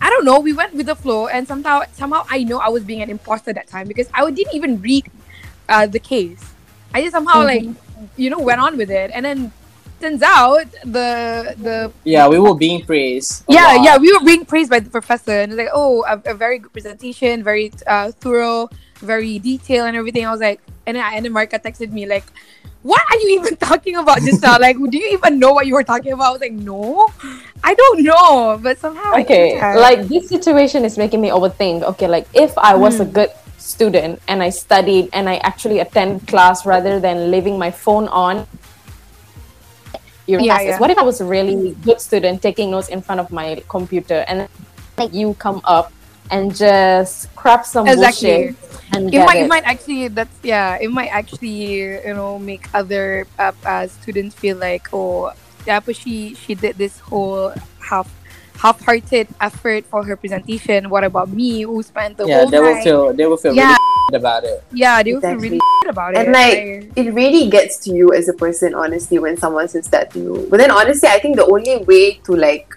I 0.00 0.10
don't 0.10 0.24
know. 0.24 0.40
We 0.40 0.52
went 0.52 0.74
with 0.74 0.86
the 0.86 0.96
flow, 0.96 1.26
and 1.28 1.46
somehow 1.48 1.82
somehow 1.92 2.24
I 2.28 2.44
know 2.44 2.58
I 2.58 2.68
was 2.68 2.84
being 2.84 3.02
an 3.02 3.10
imposter 3.10 3.52
that 3.52 3.66
time 3.66 3.88
because 3.88 4.08
I 4.14 4.28
didn't 4.30 4.54
even 4.54 4.80
read 4.80 5.08
uh, 5.68 5.86
the 5.86 5.98
case. 6.00 6.44
I 6.94 7.02
just 7.02 7.12
somehow 7.12 7.44
like 7.44 7.64
you 8.16 8.30
know 8.30 8.38
went 8.40 8.60
on 8.60 8.76
with 8.76 8.90
it, 8.90 9.10
and 9.14 9.24
then 9.24 9.52
turns 10.00 10.22
out 10.22 10.66
the 10.84 11.54
the 11.58 11.92
Yeah, 12.04 12.28
we 12.28 12.38
were 12.38 12.54
being 12.54 12.82
praised. 12.84 13.44
yeah, 13.48 13.74
lot. 13.74 13.84
yeah, 13.84 13.96
we 13.98 14.12
were 14.12 14.24
being 14.24 14.44
praised 14.44 14.70
by 14.70 14.80
the 14.80 14.90
professor, 14.90 15.32
and 15.32 15.52
it's 15.52 15.58
like, 15.58 15.70
oh, 15.72 16.04
a, 16.06 16.20
a 16.30 16.34
very 16.34 16.58
good 16.58 16.72
presentation, 16.72 17.42
very 17.42 17.72
uh, 17.86 18.10
thorough, 18.12 18.68
very 19.00 19.38
detailed, 19.38 19.88
and 19.88 19.96
everything. 19.96 20.24
I 20.26 20.30
was 20.30 20.40
like, 20.40 20.60
and 20.86 20.96
then, 20.96 21.04
and 21.14 21.24
then 21.24 21.32
Marika 21.32 21.60
texted 21.60 21.92
me 21.92 22.06
like, 22.06 22.24
"What 22.82 23.02
are 23.10 23.18
you 23.18 23.40
even 23.40 23.56
talking 23.68 23.96
about 23.96 24.18
just 24.22 24.40
now? 24.42 24.58
like, 24.58 24.76
do 24.78 24.96
you 24.96 25.08
even 25.12 25.38
know 25.38 25.52
what 25.52 25.66
you 25.66 25.74
were 25.74 25.84
talking 25.84 26.12
about?" 26.12 26.28
I 26.28 26.32
was 26.32 26.40
like, 26.40 26.52
"No, 26.52 27.06
I 27.62 27.74
don't 27.74 28.02
know," 28.02 28.58
but 28.62 28.78
somehow 28.78 29.12
okay 29.18 29.58
think 29.58 29.74
like 29.76 30.00
this 30.08 30.28
situation 30.28 30.84
is 30.84 30.96
making 30.96 31.20
me 31.20 31.28
overthink 31.28 31.82
okay 31.82 32.06
like 32.06 32.26
if 32.34 32.56
i 32.58 32.74
was 32.74 33.00
a 33.00 33.04
Hmm. 33.04 33.10
good 33.12 33.30
student 33.68 34.16
and 34.28 34.42
i 34.42 34.48
studied 34.48 35.08
and 35.12 35.28
i 35.28 35.36
actually 35.44 35.78
attend 35.78 36.26
class 36.26 36.64
rather 36.64 36.98
than 36.98 37.30
leaving 37.30 37.58
my 37.58 37.70
phone 37.70 38.08
on 38.08 38.46
your 40.26 40.40
Yeah, 40.40 40.56
classes 40.56 40.68
yeah. 40.68 40.80
what 40.80 40.90
if 40.90 40.96
i 40.96 41.04
was 41.04 41.20
a 41.20 41.28
really 41.28 41.76
good 41.84 42.00
student 42.00 42.40
taking 42.40 42.70
notes 42.72 42.88
in 42.88 43.02
front 43.04 43.20
of 43.20 43.30
my 43.30 43.62
computer 43.68 44.24
and 44.26 44.48
then 44.96 45.12
you 45.12 45.34
come 45.36 45.60
up 45.64 45.92
and 46.30 46.54
just 46.54 47.28
crap 47.36 47.64
some 47.64 47.86
exactly. 47.86 48.56
bullshit 48.56 48.68
and 48.92 49.12
it 49.12 49.20
might, 49.24 49.36
it. 49.36 49.44
it 49.44 49.48
might 49.48 49.64
actually 49.64 50.08
that's 50.08 50.36
yeah 50.42 50.76
it 50.80 50.90
might 50.90 51.08
actually 51.08 52.00
you 52.04 52.14
know 52.14 52.38
make 52.38 52.68
other 52.72 53.26
uh, 53.38 53.52
uh, 53.64 53.86
students 53.86 54.34
feel 54.34 54.56
like 54.56 54.88
oh 54.92 55.32
yeah 55.66 55.80
but 55.80 55.96
she 55.96 56.34
she 56.34 56.54
did 56.54 56.76
this 56.76 56.98
whole 57.00 57.52
half 57.80 58.08
half-hearted 58.58 59.28
effort 59.40 59.84
for 59.86 60.02
her 60.04 60.16
presentation 60.16 60.90
what 60.90 61.04
about 61.04 61.28
me 61.30 61.62
who 61.62 61.82
spent 61.82 62.16
the 62.16 62.26
yeah, 62.26 62.38
whole 62.42 62.50
they 62.50 62.58
will 62.60 62.74
night 62.74 62.84
feel 62.84 63.12
they 63.12 63.26
will 63.26 63.36
feel 63.36 63.54
Yeah. 63.54 63.76
really 63.76 64.16
about 64.22 64.44
it. 64.44 64.62
yeah 64.72 65.02
they 65.02 65.12
will 65.14 65.20
feel 65.20 65.30
Exactly. 65.30 65.48
really 65.50 65.60
about 65.88 66.14
it 66.14 66.18
and 66.26 66.32
like 66.32 66.90
it 66.96 67.14
really 67.14 67.48
gets 67.48 67.78
to 67.84 67.90
you 67.92 68.12
as 68.12 68.28
a 68.28 68.32
person 68.32 68.74
honestly 68.74 69.18
when 69.18 69.36
someone 69.36 69.68
says 69.68 69.86
that 69.88 70.10
to 70.12 70.18
you 70.18 70.46
but 70.50 70.56
then 70.58 70.70
honestly 70.70 71.08
i 71.08 71.18
think 71.18 71.36
the 71.36 71.46
only 71.46 71.78
way 71.84 72.14
to 72.24 72.34
like 72.34 72.74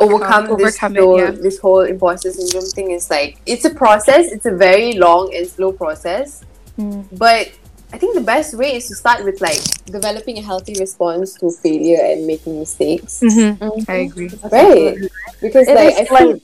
overcome, 0.00 0.50
Um, 0.50 0.56
this, 0.58 0.74
overcome 0.82 0.96
it, 0.96 1.00
whole, 1.02 1.18
yeah. 1.18 1.30
this 1.30 1.58
whole 1.58 1.80
imposter 1.82 2.30
syndrome 2.32 2.64
thing 2.70 2.90
is 2.90 3.10
like 3.10 3.38
it's 3.46 3.64
a 3.64 3.70
process 3.74 4.32
it's 4.32 4.46
a 4.46 4.50
very 4.50 4.94
long 4.94 5.32
and 5.34 5.46
slow 5.46 5.72
process 5.72 6.42
Mm. 6.78 7.04
but 7.12 7.50
I 7.92 7.98
think 7.98 8.14
the 8.14 8.22
best 8.22 8.54
way 8.54 8.76
is 8.76 8.88
to 8.88 8.94
start 8.94 9.24
with 9.24 9.40
like 9.40 9.60
developing 9.84 10.38
a 10.38 10.42
healthy 10.42 10.74
response 10.80 11.34
to 11.34 11.50
failure 11.50 12.00
and 12.00 12.26
making 12.26 12.58
mistakes. 12.58 13.20
Mm-hmm. 13.20 13.90
I 13.90 13.94
agree. 14.08 14.30
Right. 14.50 14.96
Because 15.40 15.68
It 15.68 15.74
like 15.74 15.94
is 15.94 16.00
I 16.00 16.04
feel 16.18 16.32
like 16.32 16.42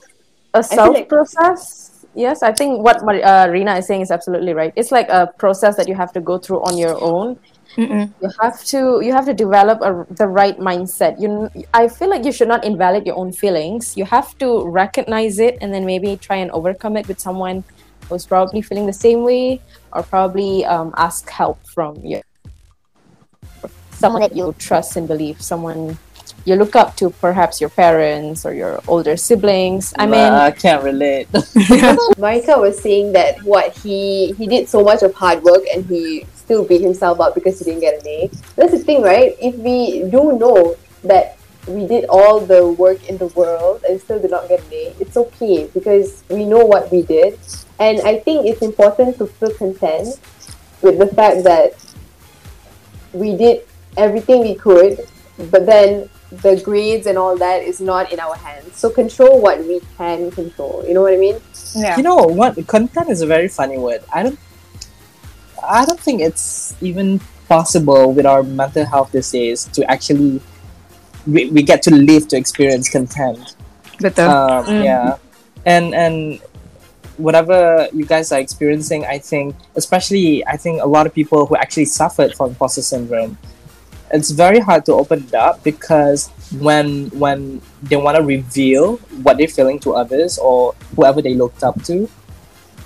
a 0.53 0.63
self 0.63 0.93
like- 0.95 1.09
process. 1.09 1.85
Yes, 2.15 2.41
I 2.41 2.51
think 2.51 2.81
what 2.83 3.05
Mar- 3.05 3.23
uh, 3.23 3.47
Rina 3.47 3.75
is 3.77 3.85
saying 3.87 4.01
is 4.01 4.09
absolutely 4.11 4.53
right. 4.53 4.73
It's 4.75 4.91
like 4.91 5.07
a 5.09 5.27
process 5.37 5.77
that 5.77 5.87
you 5.87 5.93
have 5.95 6.11
to 6.13 6.19
go 6.21 6.37
through 6.39 6.61
on 6.63 6.75
your 6.77 6.97
own. 7.01 7.37
Mm-mm. 7.77 8.11
You 8.19 8.29
have 8.41 8.57
to 8.73 8.99
you 9.05 9.13
have 9.13 9.25
to 9.29 9.33
develop 9.33 9.79
a, 9.81 10.05
the 10.15 10.27
right 10.27 10.57
mindset. 10.57 11.21
You, 11.21 11.49
I 11.73 11.87
feel 11.87 12.09
like 12.09 12.25
you 12.25 12.31
should 12.31 12.47
not 12.47 12.65
invalidate 12.65 13.05
your 13.05 13.15
own 13.15 13.31
feelings. 13.31 13.95
You 13.95 14.05
have 14.05 14.35
to 14.39 14.65
recognize 14.67 15.37
it 15.37 15.59
and 15.61 15.71
then 15.71 15.85
maybe 15.85 16.17
try 16.17 16.37
and 16.37 16.49
overcome 16.51 16.97
it 16.97 17.07
with 17.07 17.19
someone 17.21 17.63
who's 18.09 18.25
probably 18.25 18.61
feeling 18.61 18.85
the 18.85 18.93
same 18.93 19.23
way, 19.23 19.61
or 19.93 20.03
probably 20.03 20.65
um, 20.65 20.93
ask 20.97 21.29
help 21.29 21.65
from 21.67 21.95
your 22.03 22.21
someone 23.91 24.21
that 24.21 24.35
you 24.35 24.55
trust 24.57 24.95
and 24.95 25.07
believe, 25.07 25.41
someone 25.41 25.97
you 26.45 26.55
look 26.55 26.75
up 26.75 26.95
to, 26.97 27.09
perhaps 27.09 27.59
your 27.59 27.69
parents 27.69 28.45
or 28.45 28.53
your 28.53 28.81
older 28.87 29.17
siblings. 29.17 29.93
I 29.97 30.05
mean, 30.05 30.19
I 30.19 30.51
can't 30.51 30.83
relate. 30.83 31.27
Marika 31.33 32.59
was 32.59 32.79
saying 32.81 33.13
that 33.13 33.41
what 33.43 33.75
he 33.77 34.33
he 34.33 34.47
did 34.47 34.69
so 34.69 34.83
much 34.83 35.03
of 35.03 35.13
hard 35.13 35.43
work 35.43 35.63
and 35.73 35.85
he 35.85 36.25
still 36.35 36.65
beat 36.65 36.81
himself 36.81 37.19
up 37.19 37.35
because 37.35 37.59
he 37.59 37.65
didn't 37.65 37.81
get 37.81 37.99
an 37.99 38.07
A. 38.07 38.29
That's 38.55 38.71
the 38.71 38.79
thing, 38.79 39.01
right? 39.01 39.35
If 39.41 39.55
we 39.55 40.09
do 40.09 40.37
know 40.37 40.75
that 41.03 41.38
we 41.69 41.87
did 41.87 42.05
all 42.09 42.39
the 42.39 42.67
work 42.67 43.07
in 43.07 43.17
the 43.17 43.27
world 43.27 43.83
and 43.87 44.01
still 44.01 44.19
did 44.19 44.31
not 44.31 44.49
get 44.49 44.59
an 44.59 44.73
A, 44.73 44.95
it's 44.99 45.15
okay 45.15 45.69
because 45.73 46.23
we 46.29 46.45
know 46.45 46.65
what 46.65 46.91
we 46.91 47.03
did. 47.03 47.39
And 47.79 48.01
I 48.01 48.19
think 48.19 48.45
it's 48.45 48.61
important 48.61 49.17
to 49.19 49.27
feel 49.27 49.53
content 49.53 50.19
with 50.81 50.97
the 50.97 51.07
fact 51.07 51.43
that 51.43 51.73
we 53.13 53.35
did 53.37 53.65
everything 53.97 54.41
we 54.41 54.55
could, 54.55 54.99
but 55.51 55.65
then 55.65 56.09
the 56.31 56.61
grades 56.63 57.07
and 57.07 57.17
all 57.17 57.37
that 57.37 57.63
is 57.63 57.79
not 57.81 58.11
in 58.11 58.19
our 58.19 58.35
hands. 58.35 58.75
So 58.75 58.89
control 58.89 59.41
what 59.41 59.59
we 59.65 59.81
can 59.97 60.31
control. 60.31 60.83
You 60.87 60.93
know 60.93 61.01
what 61.01 61.13
I 61.13 61.17
mean? 61.17 61.39
Yeah. 61.75 61.97
You 61.97 62.03
know 62.03 62.17
what? 62.17 62.55
Content 62.67 63.09
is 63.09 63.21
a 63.21 63.27
very 63.27 63.47
funny 63.47 63.77
word. 63.77 64.03
I 64.13 64.23
don't. 64.23 64.39
I 65.61 65.85
don't 65.85 65.99
think 65.99 66.21
it's 66.21 66.75
even 66.81 67.19
possible 67.47 68.13
with 68.13 68.25
our 68.25 68.43
mental 68.43 68.85
health 68.85 69.11
these 69.11 69.31
days 69.31 69.65
to 69.73 69.83
actually 69.91 70.41
we, 71.27 71.49
we 71.49 71.63
get 71.63 71.81
to 71.83 71.91
live 71.95 72.27
to 72.29 72.37
experience 72.37 72.89
content. 72.89 73.55
Betul. 73.99 74.29
Um, 74.29 74.65
Mm. 74.65 74.83
Yeah, 74.83 75.17
and 75.65 75.93
and 75.93 76.39
whatever 77.17 77.87
you 77.91 78.05
guys 78.05 78.31
are 78.31 78.39
experiencing, 78.39 79.05
I 79.05 79.19
think, 79.19 79.55
especially 79.75 80.45
I 80.47 80.55
think 80.55 80.81
a 80.81 80.87
lot 80.87 81.05
of 81.05 81.13
people 81.13 81.45
who 81.45 81.55
actually 81.57 81.85
suffered 81.85 82.33
from 82.33 82.55
imposter 82.55 82.81
syndrome, 82.81 83.37
it's 84.11 84.31
very 84.31 84.59
hard 84.59 84.85
to 84.85 84.93
open 84.93 85.27
it 85.27 85.33
up 85.35 85.63
because 85.63 86.29
when 86.59 87.09
when 87.11 87.61
they 87.83 87.97
want 87.97 88.17
to 88.17 88.23
reveal 88.23 88.97
what 89.21 89.37
they're 89.37 89.51
feeling 89.51 89.79
to 89.79 89.93
others 89.93 90.37
or 90.39 90.73
whoever 90.95 91.21
they 91.21 91.35
looked 91.35 91.63
up 91.63 91.75
to, 91.83 92.09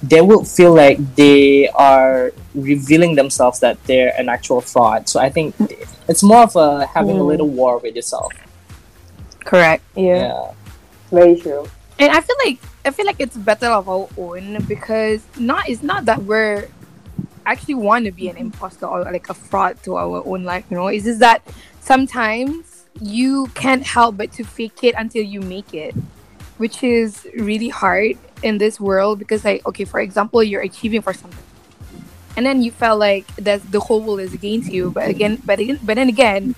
they 0.01 0.21
will 0.21 0.43
feel 0.43 0.73
like 0.73 0.97
they 1.15 1.69
are 1.69 2.33
revealing 2.55 3.15
themselves 3.15 3.59
that 3.59 3.83
they're 3.85 4.13
an 4.17 4.29
actual 4.29 4.61
fraud. 4.61 5.09
So 5.09 5.19
I 5.19 5.29
think 5.29 5.55
it's 6.07 6.23
more 6.23 6.43
of 6.43 6.55
a 6.55 6.85
having 6.85 7.17
a 7.17 7.21
Mm. 7.21 7.27
little 7.27 7.47
war 7.47 7.77
with 7.79 7.95
yourself. 7.95 8.31
Correct. 9.45 9.83
yeah. 9.95 10.51
Very 11.11 11.35
true. 11.39 11.67
And 11.99 12.11
I 12.11 12.21
feel 12.21 12.35
like 12.45 12.59
I 12.85 12.91
feel 12.91 13.05
like 13.05 13.17
it's 13.19 13.37
better 13.37 13.67
of 13.67 13.87
our 13.87 14.09
own 14.17 14.63
because 14.67 15.21
not 15.37 15.69
it's 15.69 15.83
not 15.83 16.05
that 16.05 16.23
we're 16.23 16.67
actually 17.45 17.75
want 17.75 18.05
to 18.05 18.11
be 18.11 18.29
an 18.29 18.37
imposter 18.37 18.85
or 18.85 19.03
like 19.03 19.29
a 19.29 19.33
fraud 19.33 19.81
to 19.83 19.95
our 19.95 20.25
own 20.25 20.43
life, 20.43 20.65
you 20.69 20.77
know. 20.77 20.87
It's 20.87 21.05
just 21.05 21.19
that 21.19 21.41
sometimes 21.81 22.85
you 23.01 23.47
can't 23.53 23.83
help 23.83 24.17
but 24.17 24.31
to 24.33 24.43
fake 24.43 24.83
it 24.83 24.95
until 24.97 25.23
you 25.23 25.41
make 25.41 25.73
it, 25.73 25.93
which 26.57 26.83
is 26.83 27.27
really 27.37 27.69
hard 27.69 28.17
in 28.41 28.57
this 28.57 28.79
world 28.79 29.19
because 29.19 29.45
like 29.45 29.65
okay, 29.67 29.85
for 29.85 29.99
example, 29.99 30.41
you're 30.43 30.61
achieving 30.61 31.01
for 31.01 31.13
something. 31.13 31.39
And 32.35 32.45
then 32.45 32.61
you 32.63 32.71
felt 32.71 32.99
like 32.99 33.27
that 33.37 33.61
the 33.71 33.79
whole 33.79 34.01
world 34.01 34.19
is 34.19 34.33
against 34.33 34.71
you, 34.71 34.89
but 34.91 35.07
again, 35.07 35.41
but 35.45 35.59
again, 35.59 35.79
but 35.83 35.95
then 35.95 36.09
again, 36.09 36.55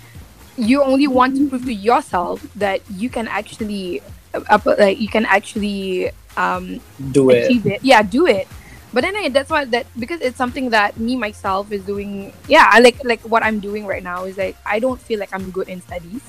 you 0.55 0.81
only 0.81 1.07
want 1.07 1.35
to 1.35 1.49
prove 1.49 1.65
to 1.65 1.73
yourself 1.73 2.41
that 2.55 2.79
you 2.89 3.09
can 3.09 3.27
actually 3.27 4.01
uh, 4.33 4.59
like 4.77 4.99
you 4.99 5.07
can 5.07 5.25
actually 5.25 6.11
um 6.37 6.79
Do 7.11 7.29
it. 7.29 7.45
achieve 7.45 7.65
it. 7.67 7.83
Yeah 7.83 8.03
do 8.03 8.25
it. 8.25 8.47
But 8.93 9.03
then 9.03 9.15
I, 9.15 9.27
that's 9.27 9.49
why 9.49 9.65
that 9.65 9.87
because 9.99 10.21
it's 10.21 10.37
something 10.37 10.69
that 10.69 10.95
me 10.97 11.17
myself 11.17 11.71
is 11.71 11.83
doing 11.83 12.31
yeah 12.47 12.69
I 12.71 12.79
like 12.79 13.03
like 13.03 13.19
what 13.27 13.43
i'm 13.43 13.59
doing 13.59 13.85
right 13.85 14.01
now 14.03 14.23
is 14.23 14.37
like 14.37 14.55
i 14.65 14.79
don't 14.79 15.01
feel 15.01 15.19
like 15.19 15.33
i'm 15.33 15.51
good 15.51 15.67
in 15.67 15.81
studies. 15.81 16.21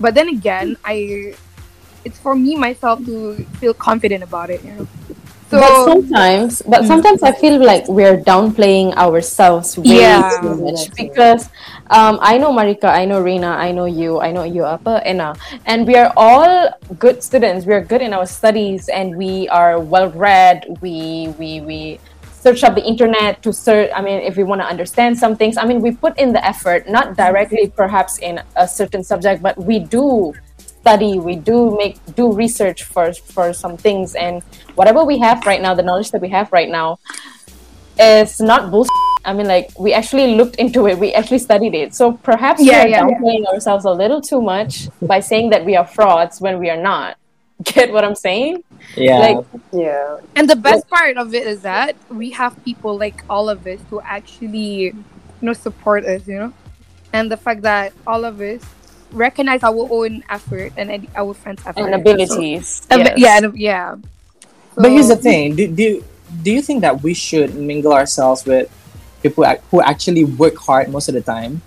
But 0.00 0.14
then 0.14 0.28
again 0.28 0.76
i 0.84 1.34
it's 2.04 2.18
for 2.18 2.34
me 2.34 2.56
myself 2.56 3.04
to 3.06 3.44
feel 3.62 3.74
confident 3.74 4.22
about 4.22 4.50
it 4.50 4.62
you 4.64 4.72
know 4.72 4.86
so 5.50 5.58
but 5.60 5.72
sometimes, 5.84 6.62
but 6.66 6.82
Mm. 6.82 6.86
sometimes 6.86 7.22
I 7.22 7.32
feel 7.32 7.58
like 7.64 7.88
we're 7.88 8.18
downplaying 8.18 8.94
ourselves 8.96 9.78
way 9.78 9.84
Yeah. 10.00 10.30
too 10.40 10.54
much 10.56 10.90
because 10.96 11.48
um, 11.90 12.18
I 12.20 12.36
know 12.38 12.52
Marika, 12.52 12.84
I 12.92 13.04
know 13.04 13.20
Reina, 13.20 13.48
I 13.56 13.72
know 13.72 13.86
you, 13.86 14.20
I 14.20 14.30
know 14.32 14.42
you, 14.44 14.64
Apa, 14.64 15.00
Enna, 15.06 15.34
and 15.66 15.86
we 15.86 15.96
are 15.96 16.12
all 16.16 16.68
good 16.98 17.22
students. 17.22 17.64
We 17.66 17.72
are 17.74 17.80
good 17.84 18.02
in 18.02 18.12
our 18.12 18.26
studies, 18.26 18.88
and 18.88 19.16
we 19.16 19.48
are 19.48 19.80
well 19.80 20.10
read. 20.12 20.64
We 20.82 21.32
we 21.38 21.60
we 21.62 22.00
search 22.30 22.62
up 22.62 22.74
the 22.74 22.84
internet 22.84 23.42
to 23.42 23.52
search. 23.52 23.90
I 23.94 24.00
mean, 24.02 24.20
if 24.20 24.36
we 24.36 24.44
want 24.44 24.60
to 24.60 24.66
understand 24.68 25.18
some 25.18 25.36
things, 25.36 25.56
I 25.56 25.64
mean, 25.66 25.80
we 25.80 25.92
put 25.92 26.18
in 26.18 26.32
the 26.32 26.44
effort, 26.44 26.88
not 26.88 27.16
directly 27.16 27.72
perhaps 27.74 28.18
in 28.18 28.40
a 28.56 28.68
certain 28.68 29.02
subject, 29.02 29.42
but 29.42 29.56
we 29.58 29.78
do 29.80 30.32
study 30.80 31.18
we 31.18 31.34
do 31.36 31.76
make 31.76 31.96
do 32.14 32.32
research 32.32 32.84
for 32.84 33.12
for 33.12 33.52
some 33.52 33.76
things 33.76 34.14
and 34.14 34.42
whatever 34.74 35.04
we 35.04 35.18
have 35.18 35.44
right 35.46 35.60
now 35.60 35.74
the 35.74 35.82
knowledge 35.82 36.10
that 36.12 36.20
we 36.20 36.28
have 36.28 36.50
right 36.52 36.68
now 36.70 36.98
is 37.98 38.40
not 38.40 38.70
bullshit 38.70 38.92
i 39.24 39.32
mean 39.32 39.46
like 39.48 39.68
we 39.78 39.92
actually 39.92 40.34
looked 40.36 40.56
into 40.56 40.86
it 40.86 40.98
we 40.98 41.12
actually 41.14 41.38
studied 41.38 41.74
it 41.74 41.94
so 41.94 42.12
perhaps 42.12 42.62
Yeah, 42.62 42.84
we're 42.84 42.90
yeah. 42.90 43.02
downplaying 43.02 43.44
ourselves 43.52 43.84
a 43.84 43.90
little 43.90 44.20
too 44.20 44.40
much 44.40 44.88
by 45.02 45.20
saying 45.20 45.50
that 45.50 45.64
we 45.64 45.74
are 45.76 45.86
frauds 45.86 46.40
when 46.40 46.58
we 46.58 46.70
are 46.70 46.80
not 46.92 47.16
get 47.64 47.92
what 47.92 48.04
i'm 48.04 48.14
saying 48.14 48.62
Yeah. 48.96 49.18
like 49.18 49.38
Yeah. 49.72 50.18
and 50.36 50.48
the 50.48 50.56
best 50.56 50.88
part 50.88 51.16
of 51.16 51.34
it 51.34 51.44
is 51.46 51.62
that 51.62 51.96
we 52.08 52.30
have 52.30 52.52
people 52.64 52.96
like 52.96 53.24
all 53.28 53.48
of 53.50 53.66
us 53.66 53.80
who 53.90 54.00
actually 54.00 54.94
you 54.94 55.04
know 55.42 55.52
support 55.52 56.04
us 56.04 56.26
you 56.28 56.38
know 56.38 56.52
and 57.12 57.30
the 57.32 57.36
fact 57.36 57.62
that 57.62 57.92
all 58.06 58.24
of 58.24 58.40
us 58.40 58.62
recognize 59.12 59.62
our 59.62 59.88
own 59.90 60.22
effort 60.28 60.72
and 60.76 60.90
ed- 60.90 61.08
our 61.16 61.32
friends 61.34 61.62
effort 61.66 61.80
and 61.86 61.94
abilities 61.94 62.84
So- 62.88 62.96
yes. 62.98 63.14
yeah 63.16 63.36
and- 63.38 63.56
yeah 63.58 63.96
But 64.78 64.92
here's 64.94 65.08
the 65.08 65.16
thing: 65.18 65.56
do, 65.56 65.66
do 65.66 66.04
do 66.42 66.52
you 66.54 66.62
think 66.62 66.82
that 66.86 67.02
we 67.02 67.14
should 67.14 67.56
mingle 67.56 67.92
ourselves 67.92 68.44
with 68.46 68.70
people 69.22 69.42
who 69.70 69.82
actually 69.82 70.22
work 70.22 70.54
hard 70.56 70.86
most 70.92 71.08
of 71.08 71.14
the 71.18 71.24
time? 71.24 71.62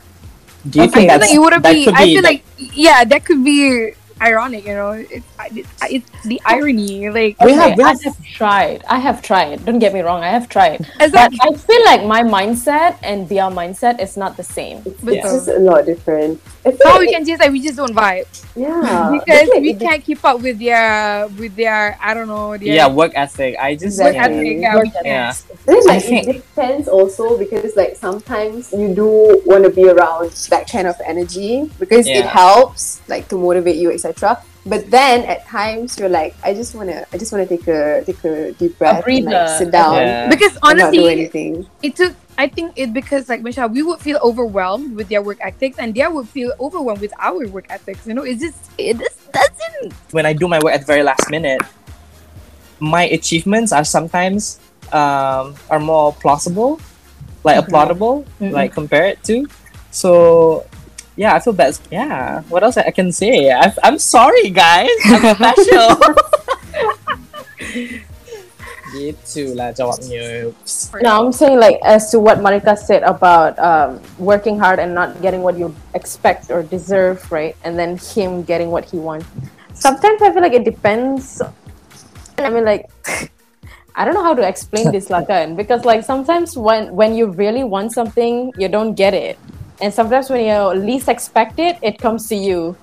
Do 0.64 0.80
you 0.80 0.86
I 0.86 0.88
think 0.88 1.10
feel 1.10 1.20
that's 1.20 1.28
like 1.28 1.36
it 1.36 1.40
would 1.42 1.54
that 1.60 1.74
be. 1.76 1.84
could 1.86 1.96
I 1.98 2.06
feel 2.08 2.24
like 2.24 2.42
yeah, 2.58 3.04
that 3.04 3.26
could 3.26 3.44
be 3.44 3.92
ironic. 4.22 4.66
You 4.66 4.76
know, 4.76 4.92
it's 4.92 5.26
it's, 5.52 5.70
it's 5.90 6.10
the 6.26 6.40
irony. 6.46 7.10
Like 7.10 7.36
We 7.42 7.52
Okay, 7.52 7.56
have- 7.56 7.78
we 7.78 7.84
I 7.84 7.88
have- 7.90 8.04
have 8.04 8.18
tried. 8.38 8.84
I 8.90 9.00
have 9.00 9.22
tried. 9.22 9.66
Don't 9.66 9.80
get 9.80 9.94
me 9.94 10.02
wrong. 10.02 10.24
I 10.24 10.30
have 10.30 10.48
tried. 10.48 10.82
It's 11.00 11.12
But 11.12 11.32
like- 11.34 11.42
I 11.42 11.54
feel 11.54 11.84
like 11.86 12.06
my 12.06 12.22
mindset 12.24 12.98
and 13.04 13.28
their 13.28 13.50
mindset 13.50 14.00
is 14.02 14.16
not 14.18 14.38
the 14.38 14.44
same. 14.44 14.84
It's 14.86 15.02
Yeah. 15.04 15.22
just 15.24 15.48
a 15.48 15.60
lot 15.60 15.86
different. 15.86 16.40
I 16.66 16.72
feel 16.72 16.80
how 16.86 16.92
like 16.94 17.00
we 17.02 17.08
it- 17.10 17.16
can 17.16 17.26
just 17.26 17.40
like 17.42 17.52
we 17.52 17.60
just 17.62 17.76
don't 17.78 17.96
vibe 17.96 18.28
yeah. 18.56 19.10
because 19.18 19.50
like 19.50 19.62
we 19.62 19.74
can't 19.74 20.04
keep 20.04 20.24
up 20.24 20.42
with 20.42 20.60
their 20.60 21.28
with 21.40 21.56
their 21.56 21.98
I 22.02 22.14
don't 22.14 22.28
know 22.28 22.56
their 22.58 22.76
yeah 22.80 22.88
work 22.88 23.14
ethic? 23.16 23.56
I 23.60 23.76
just 23.76 23.98
work 24.00 24.14
Exactly. 24.14 24.38
ethic. 24.40 24.62
Yeah, 24.62 24.76
we 24.80 24.90
can't. 24.92 25.06
yeah. 25.06 25.34
Then 25.66 25.78
I 25.78 25.98
like 25.98 26.04
think- 26.04 26.28
it 26.28 26.34
depends 26.46 26.88
also 26.88 27.38
because 27.38 27.76
like 27.76 27.96
sometimes 27.98 28.72
you 28.72 28.94
do 28.94 29.42
want 29.46 29.64
to 29.64 29.72
be 29.72 29.90
around 29.90 30.30
that 30.54 30.70
kind 30.70 30.86
of 30.88 30.96
energy 31.06 31.70
because 31.80 32.06
it 32.08 32.26
helps 32.26 33.02
like 33.08 33.28
to 33.30 33.36
motivate 33.38 33.78
you 33.78 33.90
etc. 33.92 34.11
But 34.66 34.92
then 34.92 35.26
at 35.26 35.48
times 35.48 35.98
you're 35.98 36.10
like 36.10 36.36
I 36.44 36.54
just 36.54 36.76
wanna 36.76 37.06
I 37.12 37.18
just 37.18 37.32
wanna 37.32 37.48
take 37.48 37.66
a 37.68 38.04
take 38.06 38.24
a 38.24 38.52
deep 38.54 38.78
breath 38.78 38.96
and 39.02 39.04
breather. 39.04 39.30
like 39.32 39.58
sit 39.58 39.72
down 39.72 39.96
Yeah. 39.96 40.30
Because 40.30 40.54
and 40.62 40.78
not 40.78 40.94
do 40.94 41.02
honestly, 41.02 41.12
anything. 41.12 41.66
it 41.82 41.96
took. 41.96 42.14
I 42.38 42.48
think 42.48 42.74
it 42.78 42.94
because 42.94 43.28
like 43.30 43.42
Michelle, 43.42 43.70
we 43.70 43.82
would 43.84 44.00
feel 44.00 44.20
overwhelmed 44.24 44.96
with 44.96 45.10
their 45.10 45.22
work 45.22 45.38
ethics, 45.42 45.78
and 45.78 45.94
they 45.94 46.06
would 46.08 46.30
feel 46.30 46.54
overwhelmed 46.60 47.02
with 47.02 47.14
our 47.20 47.46
work 47.50 47.66
ethics. 47.70 48.06
You 48.08 48.14
know, 48.14 48.24
it's 48.24 48.42
just 48.42 48.58
it 48.78 48.98
just 48.98 49.18
doesn't. 49.32 49.94
when 50.12 50.26
I 50.26 50.34
do 50.34 50.48
my 50.48 50.60
work 50.64 50.74
at 50.74 50.82
the 50.82 50.86
very 50.90 51.04
last 51.04 51.30
minute, 51.30 51.62
my 52.80 53.04
achievements 53.10 53.72
are 53.72 53.84
sometimes 53.86 54.60
um, 54.92 55.56
are 55.70 55.80
more 55.80 56.14
plausible, 56.14 56.80
like 57.44 57.58
applaudable, 57.64 58.26
Mhm. 58.40 58.52
like 58.52 58.74
compared 58.74 59.24
to. 59.26 59.46
So 59.92 60.66
yeah, 61.22 61.36
I 61.36 61.40
feel 61.40 61.54
bad. 61.54 61.78
Yeah, 61.94 62.42
what 62.50 62.64
else 62.64 62.78
I 62.78 62.90
can 62.90 63.12
say? 63.12 63.54
I, 63.54 63.72
I'm 63.84 64.00
sorry, 64.00 64.50
guys. 64.50 64.90
I'm 65.06 65.36
special. 65.38 66.02
Gitu 68.92 69.56
lah 69.56 69.72
jawabnya. 69.72 70.52
No, 71.00 71.12
I'm 71.22 71.32
saying 71.32 71.62
like 71.62 71.80
as 71.86 72.12
to 72.12 72.20
what 72.20 72.44
Marika 72.44 72.76
said 72.76 73.08
about 73.08 73.56
um, 73.56 74.04
working 74.20 74.60
hard 74.60 74.84
and 74.84 74.92
not 74.92 75.16
getting 75.22 75.46
what 75.46 75.56
you 75.56 75.72
expect 75.94 76.52
or 76.52 76.66
deserve, 76.66 77.24
right? 77.32 77.56
And 77.64 77.80
then 77.80 77.96
him 77.96 78.44
getting 78.44 78.68
what 78.68 78.84
he 78.84 79.00
wants. 79.00 79.24
Sometimes 79.78 80.20
I 80.20 80.34
feel 80.34 80.44
like 80.44 80.58
it 80.58 80.68
depends. 80.68 81.40
I 82.36 82.50
mean, 82.50 82.66
like 82.66 82.92
I 83.96 84.04
don't 84.04 84.18
know 84.18 84.28
how 84.28 84.36
to 84.36 84.44
explain 84.44 84.92
this, 84.92 85.08
Lakan, 85.08 85.56
because 85.56 85.88
like 85.88 86.04
sometimes 86.04 86.58
when 86.58 86.92
when 86.92 87.16
you 87.16 87.32
really 87.32 87.64
want 87.64 87.96
something, 87.96 88.52
you 88.60 88.68
don't 88.68 88.92
get 88.92 89.16
it, 89.16 89.40
and 89.82 89.94
sometimes 89.94 90.30
when 90.30 90.46
you 90.46 90.80
least 90.80 91.10
expect 91.10 91.60
it, 91.60 91.78
it 91.82 92.00
comes 92.00 92.28
to 92.30 92.36
you. 92.36 92.78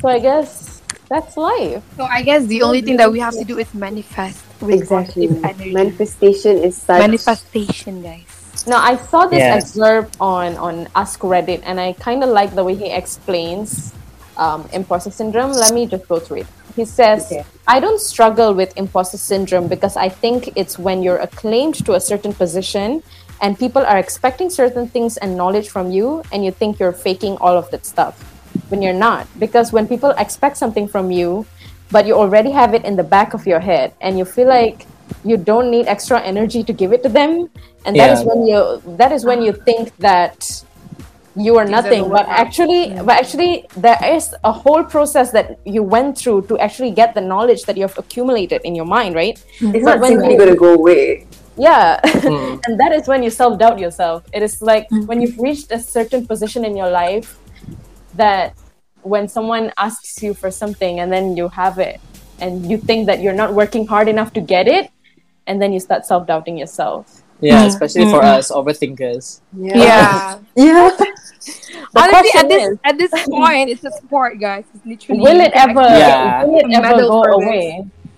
So 0.00 0.08
I 0.08 0.18
guess 0.18 0.82
that's 1.08 1.36
life. 1.36 1.82
So 1.96 2.04
I 2.04 2.22
guess 2.22 2.46
the 2.46 2.62
only 2.62 2.82
thing 2.82 2.96
that 2.98 3.10
we 3.12 3.20
have 3.20 3.34
to 3.38 3.44
do 3.44 3.58
is 3.58 3.72
manifest 3.74 4.44
with 4.60 4.74
Exactly. 4.74 5.28
Manifestation 5.72 6.58
is 6.58 6.76
such. 6.80 6.98
Manifestation, 6.98 8.02
guys. 8.02 8.64
Now 8.66 8.82
I 8.82 8.96
saw 8.96 9.26
this 9.26 9.40
Yeah. 9.40 9.56
excerpt 9.56 10.16
on 10.20 10.56
on 10.56 10.88
Ask 10.94 11.20
Reddit, 11.20 11.60
and 11.64 11.80
I 11.80 11.94
kind 11.94 12.22
of 12.22 12.30
like 12.30 12.54
the 12.54 12.64
way 12.64 12.74
he 12.74 12.90
explains 12.90 13.92
um, 14.36 14.68
imposter 14.72 15.10
syndrome. 15.10 15.52
Let 15.52 15.72
me 15.74 15.86
just 15.86 16.06
go 16.08 16.18
through 16.20 16.38
it. 16.42 16.48
He 16.74 16.84
says, 16.84 17.26
Okay. 17.26 17.44
"I 17.66 17.80
don't 17.80 18.00
struggle 18.00 18.54
with 18.54 18.72
imposter 18.76 19.18
syndrome 19.18 19.68
because 19.68 19.96
I 19.96 20.08
think 20.08 20.50
it's 20.56 20.78
when 20.78 21.02
you're 21.02 21.18
acclaimed 21.18 21.84
to 21.84 21.94
a 21.94 22.00
certain 22.00 22.32
position, 22.32 23.02
and 23.42 23.58
people 23.58 23.82
are 23.84 23.98
expecting 23.98 24.48
certain 24.48 24.86
things 24.88 25.16
and 25.18 25.36
knowledge 25.36 25.68
from 25.68 25.90
you, 25.90 26.22
and 26.32 26.44
you 26.44 26.50
think 26.52 26.78
you're 26.78 26.92
faking 26.94 27.36
all 27.42 27.56
of 27.58 27.68
that 27.72 27.84
stuff 27.84 28.14
when 28.70 28.80
you're 28.80 28.94
not. 28.96 29.26
Because 29.38 29.72
when 29.72 29.86
people 29.88 30.10
expect 30.16 30.56
something 30.56 30.86
from 30.88 31.10
you, 31.10 31.44
but 31.90 32.06
you 32.06 32.14
already 32.14 32.50
have 32.52 32.72
it 32.72 32.84
in 32.84 32.96
the 32.96 33.02
back 33.04 33.34
of 33.34 33.46
your 33.46 33.60
head, 33.60 33.92
and 34.00 34.16
you 34.16 34.24
feel 34.24 34.48
like 34.48 34.86
you 35.24 35.36
don't 35.36 35.70
need 35.70 35.86
extra 35.86 36.20
energy 36.22 36.62
to 36.64 36.72
give 36.72 36.92
it 36.92 37.02
to 37.02 37.08
them, 37.10 37.50
and 37.84 37.96
that 37.98 38.10
is 38.14 38.22
Yeah. 38.22 38.28
when 38.32 38.40
you 38.46 38.60
that 38.96 39.10
is 39.12 39.26
when 39.26 39.42
you 39.42 39.52
think 39.52 39.92
that 39.98 40.62
you 41.34 41.56
are 41.56 41.64
nothing 41.64 42.08
but 42.12 42.26
wrong. 42.28 42.36
actually 42.44 42.92
but 43.08 43.16
actually 43.16 43.64
there 43.76 43.96
is 44.04 44.34
a 44.44 44.52
whole 44.52 44.84
process 44.84 45.30
that 45.32 45.56
you 45.64 45.82
went 45.82 46.12
through 46.20 46.42
to 46.44 46.58
actually 46.60 46.90
get 46.92 47.14
the 47.16 47.20
knowledge 47.24 47.62
that 47.64 47.74
you 47.80 47.84
have 47.88 47.96
accumulated 47.96 48.60
in 48.68 48.74
your 48.76 48.84
mind 48.84 49.14
right 49.16 49.40
It's 49.60 49.80
But 49.84 49.96
not 49.96 50.00
when 50.04 50.12
simply 50.12 50.32
you- 50.36 50.38
going 50.42 50.52
to 50.52 50.60
go 50.60 50.74
away. 50.74 51.24
Yeah 51.56 52.00
Mm. 52.02 52.60
and 52.66 52.80
that 52.80 52.92
is 52.92 53.08
when 53.08 53.22
you 53.22 53.30
self-doubt 53.30 53.78
yourself 53.78 54.24
it 54.32 54.42
is 54.42 54.62
like 54.62 54.88
mm. 54.90 55.06
when 55.06 55.20
you've 55.20 55.38
reached 55.38 55.72
a 55.72 55.78
certain 55.78 56.26
position 56.26 56.64
in 56.64 56.76
your 56.76 56.90
life 56.90 57.38
that 58.14 58.54
when 59.02 59.28
someone 59.28 59.72
asks 59.76 60.22
you 60.22 60.34
for 60.34 60.50
something 60.50 61.00
and 61.00 61.12
then 61.12 61.36
you 61.36 61.48
have 61.48 61.78
it 61.78 62.00
and 62.40 62.70
you 62.70 62.78
think 62.78 63.06
that 63.06 63.20
you're 63.20 63.34
not 63.34 63.52
working 63.52 63.86
hard 63.86 64.08
enough 64.08 64.32
to 64.32 64.40
get 64.40 64.68
it 64.68 64.90
and 65.46 65.60
then 65.60 65.72
you 65.72 65.80
start 65.80 66.06
self-doubting 66.06 66.56
yourself 66.56 67.22
Yeah, 67.42 67.66
mm. 67.66 67.74
especially 67.74 68.06
for 68.06 68.22
mm-hmm. 68.22 68.38
us 68.38 68.54
overthinkers. 68.54 69.42
Yeah. 69.50 70.38
Yeah. 70.54 70.94
The 71.92 72.00
Honestly, 72.00 72.38
at 72.38 72.48
this 72.48 72.62
is, 72.62 72.78
at 72.84 72.96
this 73.02 73.12
point, 73.26 73.68
it's 73.68 73.84
a 73.84 73.90
sport, 73.90 74.38
guys. 74.38 74.64
It's 74.72 74.86
literally. 74.86 75.20
will 75.20 75.40
it 75.42 75.52
ever 75.52 75.82
Yeah. 75.82 76.44
will 76.46 76.62
it 76.62 76.70
ever 76.70 77.02
go 77.02 77.10
for 77.10 77.26
this. 77.26 77.34
away 77.42 77.66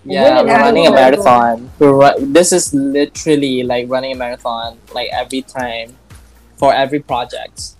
Yeah, 0.05 0.23
Will 0.41 0.45
we're 0.45 0.53
running 0.53 0.87
a 0.87 0.91
marathon. 0.91 1.69
We're 1.79 1.93
ru- 1.93 2.25
this 2.33 2.51
is 2.53 2.73
literally 2.73 3.63
like 3.63 3.89
running 3.89 4.13
a 4.13 4.15
marathon, 4.15 4.77
like 4.93 5.09
every 5.11 5.41
time, 5.41 5.97
for 6.57 6.73
every 6.73 6.99
project. 6.99 7.73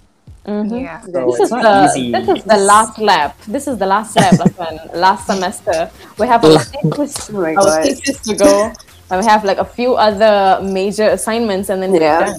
Mhm. 0.47 0.81
Yeah. 0.81 1.01
So 1.01 1.25
This 1.31 1.39
is 1.41 1.49
the 1.49 1.73
easy. 1.89 2.11
this 2.11 2.27
is 2.37 2.43
the 2.45 2.57
last 2.57 2.97
lap. 2.99 3.37
This 3.47 3.67
is 3.67 3.77
the 3.77 3.85
last 3.85 4.15
lap 4.15 4.39
of 4.41 4.53
an 4.59 4.77
last 4.93 5.25
semester. 5.27 5.89
We 6.17 6.25
have 6.27 6.43
our 6.45 6.57
thesis, 6.59 7.29
Oh 7.33 7.45
our 7.45 7.81
thesis 7.83 8.19
to 8.29 8.33
go, 8.35 8.71
and 9.09 9.15
we 9.21 9.25
have 9.25 9.43
like 9.45 9.57
a 9.57 9.65
few 9.65 9.93
other 9.95 10.61
major 10.65 11.09
assignments, 11.09 11.69
and 11.69 11.81
then 11.81 11.91
we're 11.91 12.01
Yeah. 12.01 12.25
done. 12.25 12.37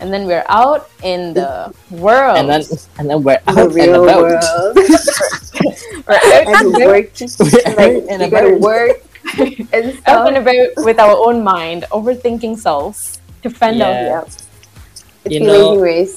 And 0.00 0.08
then 0.12 0.24
we're 0.24 0.44
out 0.48 0.88
in 1.04 1.34
the 1.36 1.74
world. 1.92 2.36
And 2.40 2.48
then 2.48 2.62
and 2.96 3.04
then 3.10 3.20
we're 3.22 3.36
The 3.44 3.52
out 3.52 3.58
and 3.68 3.74
real 3.76 4.04
about. 4.04 4.20
world. 4.24 4.72
we're 6.08 6.16
out 6.16 6.48
and 6.56 6.72
work. 6.88 7.12
Like, 7.76 7.96
and 8.08 8.16
you 8.24 8.28
gotta 8.32 8.56
work 8.56 8.96
and 9.38 9.72
out 9.72 9.94
stuff. 10.02 10.28
and 10.28 10.36
about 10.36 10.84
with 10.84 10.98
our 10.98 11.16
own 11.16 11.42
mind, 11.44 11.84
overthinking 11.90 12.58
selves 12.58 13.20
to 13.42 13.50
fend 13.50 13.80
out. 13.82 13.92
Yeah. 13.92 14.04
Yeah. 14.08 14.24
It's 15.24 15.34
You 15.34 15.40
the 15.40 15.46
know- 15.46 15.54
amazing 15.76 15.80
race. 15.80 16.16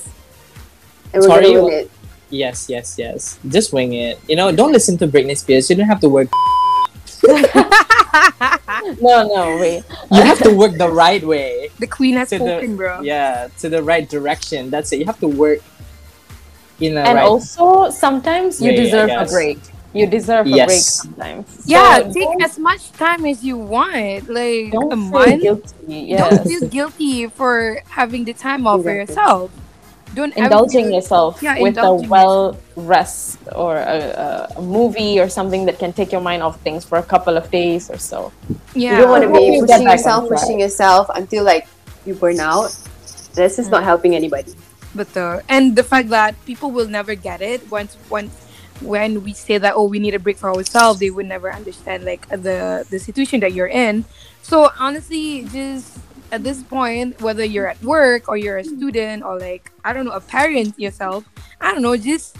And 1.13 1.21
we're 1.21 1.27
Sorry, 1.29 1.45
gonna 1.53 1.63
win 1.63 1.73
it. 1.73 1.91
Yes, 2.29 2.65
yes, 2.69 2.95
yes. 2.97 3.37
Just 3.47 3.73
wing 3.73 3.93
it. 3.93 4.17
You 4.27 4.35
know, 4.35 4.51
don't 4.51 4.71
listen 4.71 4.97
to 4.97 5.07
Britney 5.07 5.37
Spears. 5.37 5.69
You 5.69 5.75
don't 5.75 5.87
have 5.87 5.99
to 6.01 6.09
work. 6.09 6.29
No, 8.99 9.23
no, 9.27 9.57
wait. 9.59 9.83
You 10.11 10.21
have 10.21 10.39
to 10.43 10.51
work 10.53 10.77
the 10.77 10.89
right 10.89 11.23
way. 11.23 11.69
The 11.79 11.87
queen 11.87 12.15
has 12.15 12.29
To 12.29 12.37
the- 12.39 12.45
spoken, 12.45 12.75
bro. 12.75 13.01
Yeah, 13.01 13.47
to 13.59 13.69
the 13.69 13.81
right 13.83 14.07
direction. 14.07 14.69
That's 14.69 14.91
it. 14.91 14.99
You 14.99 15.05
have 15.05 15.19
to 15.19 15.27
work 15.27 15.59
in 16.79 16.97
a 16.97 17.01
And 17.01 17.15
right. 17.17 17.23
also, 17.25 17.89
sometimes 17.89 18.61
you 18.61 18.71
way, 18.71 18.77
I 18.79 18.83
deserve 18.83 19.09
a 19.09 19.25
break. 19.25 19.59
You 19.93 20.07
deserve 20.07 20.47
a 20.47 20.65
break 20.65 20.81
sometimes. 20.81 21.45
Yeah, 21.65 22.01
So 22.01 22.13
take 22.13 22.43
as 22.43 22.57
much 22.57 22.91
time 22.93 23.25
as 23.25 23.43
you 23.43 23.57
want. 23.57 24.27
Like 24.27 24.71
don't 24.73 24.91
a 24.91 24.97
feel 24.97 25.05
month. 25.13 25.41
guilty. 25.41 26.15
Don't 26.17 26.43
feel 26.43 26.67
guilty 26.67 27.27
for 27.27 27.79
having 27.89 28.25
the 28.25 28.33
time 28.33 28.65
off 28.65 28.81
for 28.81 28.93
yourself. 28.93 29.51
Don't 30.15 30.33
ever 30.37 30.45
indulging 30.45 30.85
feel- 30.85 30.93
yourself 30.97 31.41
Yeah, 31.41 31.57
with 31.61 31.77
a 31.77 31.81
indulging 31.81 32.09
well 32.09 32.57
rest 32.75 33.39
or 33.55 33.77
a, 33.77 34.49
a, 34.57 34.57
a 34.57 34.61
movie 34.61 35.19
or 35.19 35.29
something 35.29 35.65
that 35.65 35.77
can 35.79 35.93
take 35.93 36.11
your 36.11 36.21
mind 36.21 36.41
off 36.43 36.59
things 36.61 36.85
for 36.85 36.97
a 36.97 37.03
couple 37.03 37.37
of 37.37 37.49
days 37.49 37.89
or 37.89 37.97
so. 37.97 38.31
Yeah. 38.73 38.97
You 38.97 38.97
don't 39.05 39.09
want 39.09 39.23
to 39.23 39.31
be 39.31 39.57
you 39.57 39.65
pushing 39.65 39.87
yourself, 39.87 40.27
track. 40.27 40.39
pushing 40.41 40.59
yourself 40.59 41.09
until 41.13 41.43
like 41.43 41.67
you 42.05 42.13
burn 42.13 42.39
out. 42.39 42.75
This 43.33 43.57
is 43.57 43.69
not 43.69 43.81
mm. 43.81 43.85
helping 43.85 44.15
anybody. 44.15 44.53
But 44.93 45.13
the 45.13 45.41
and 45.49 45.75
the 45.75 45.83
fact 45.83 46.09
that 46.09 46.33
people 46.45 46.69
will 46.69 46.87
never 46.87 47.15
get 47.15 47.41
it 47.41 47.69
once 47.71 47.97
once 48.09 48.33
when 48.83 49.23
we 49.23 49.33
say 49.33 49.57
that 49.57 49.73
oh 49.75 49.85
we 49.85 49.99
need 49.99 50.13
a 50.13 50.19
break 50.19 50.37
for 50.37 50.49
ourselves, 50.53 50.99
they 50.99 51.09
would 51.09 51.25
never 51.27 51.51
understand 51.51 52.03
like 52.05 52.27
the 52.29 52.85
the 52.89 52.99
situation 52.99 53.39
that 53.41 53.53
you're 53.53 53.67
in. 53.71 54.05
So 54.41 54.69
honestly, 54.79 55.45
just 55.51 55.97
at 56.31 56.43
this 56.43 56.63
point, 56.63 57.21
whether 57.21 57.43
you're 57.45 57.67
at 57.67 57.81
work 57.83 58.27
or 58.27 58.37
you're 58.37 58.57
a 58.57 58.63
student 58.63 59.23
or 59.23 59.39
like 59.39 59.71
I 59.85 59.93
don't 59.93 60.05
know 60.05 60.11
a 60.17 60.21
parent 60.21 60.77
yourself, 60.79 61.23
I 61.61 61.71
don't 61.71 61.81
know, 61.81 61.95
just 61.97 62.35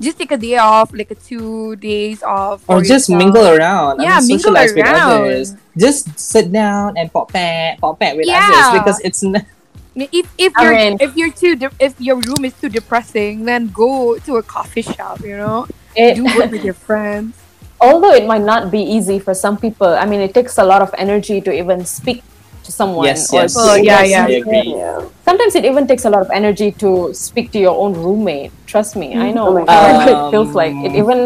just 0.00 0.16
take 0.18 0.30
a 0.32 0.36
day 0.38 0.56
off, 0.56 0.92
like 0.94 1.10
a 1.10 1.14
two 1.16 1.76
days 1.76 2.22
off, 2.22 2.62
or 2.68 2.78
for 2.78 2.82
just 2.84 3.08
yourself. 3.08 3.18
mingle 3.18 3.46
around. 3.48 4.00
I 4.00 4.04
Yeah, 4.04 4.18
mean, 4.20 4.38
mingle 4.38 4.54
socialize 4.54 4.72
with 4.74 4.86
others. 4.86 5.54
Just 5.76 6.18
sit 6.18 6.52
down 6.52 6.96
and 6.96 7.12
pop 7.12 7.32
pat, 7.32 7.80
pop 7.80 7.98
pat 8.00 8.16
with 8.16 8.26
Yeah. 8.26 8.38
others 8.40 8.80
because 8.80 8.98
it's 9.04 9.22
n- 9.24 9.44
If 9.96 10.30
if 10.38 10.52
I 10.56 10.62
you're 10.64 10.74
mean- 10.74 10.96
if 11.00 11.16
you're 11.16 11.32
too 11.34 11.56
de- 11.56 11.74
if 11.82 11.98
your 12.00 12.16
room 12.16 12.44
is 12.46 12.54
too 12.54 12.68
depressing, 12.70 13.44
then 13.44 13.68
go 13.74 14.16
to 14.22 14.36
a 14.38 14.42
coffee 14.42 14.82
shop. 14.86 15.20
You 15.20 15.36
know, 15.36 15.66
It, 15.96 16.14
do 16.16 16.24
work 16.38 16.50
with 16.50 16.64
your 16.64 16.74
friends. 16.74 17.36
although 17.80 18.12
it 18.12 18.26
might 18.26 18.42
not 18.42 18.70
be 18.70 18.80
easy 18.80 19.18
for 19.18 19.34
some 19.34 19.56
people, 19.56 19.86
I 19.88 20.04
mean, 20.04 20.20
it 20.20 20.34
takes 20.34 20.58
a 20.58 20.64
lot 20.64 20.82
of 20.82 20.94
energy 20.98 21.40
to 21.40 21.52
even 21.52 21.84
speak 21.84 22.22
to 22.64 22.70
someone. 22.72 23.06
yes, 23.06 23.32
or 23.32 23.42
yes. 23.42 23.54
to 23.54 23.60
Oh, 23.60 23.74
yeah, 23.74 24.02
yeah. 24.04 24.26
I 24.26 24.30
agree. 24.30 24.74
Yeah. 24.76 25.08
Sometimes 25.24 25.54
it 25.54 25.64
even 25.64 25.86
takes 25.86 26.04
a 26.04 26.10
lot 26.10 26.20
of 26.22 26.30
energy 26.30 26.72
to 26.72 27.12
speak 27.14 27.50
to 27.52 27.58
your 27.58 27.76
own 27.76 27.94
roommate. 27.94 28.52
Trust 28.66 28.96
me, 28.96 29.14
I 29.16 29.32
know. 29.32 29.48
Oh 29.48 29.64
I 29.66 29.92
know 29.92 29.98
what 29.98 30.06
God. 30.06 30.28
it 30.28 30.30
feels 30.30 30.54
like. 30.54 30.74
It 30.74 30.92
Um, 30.92 30.96
even 30.96 31.18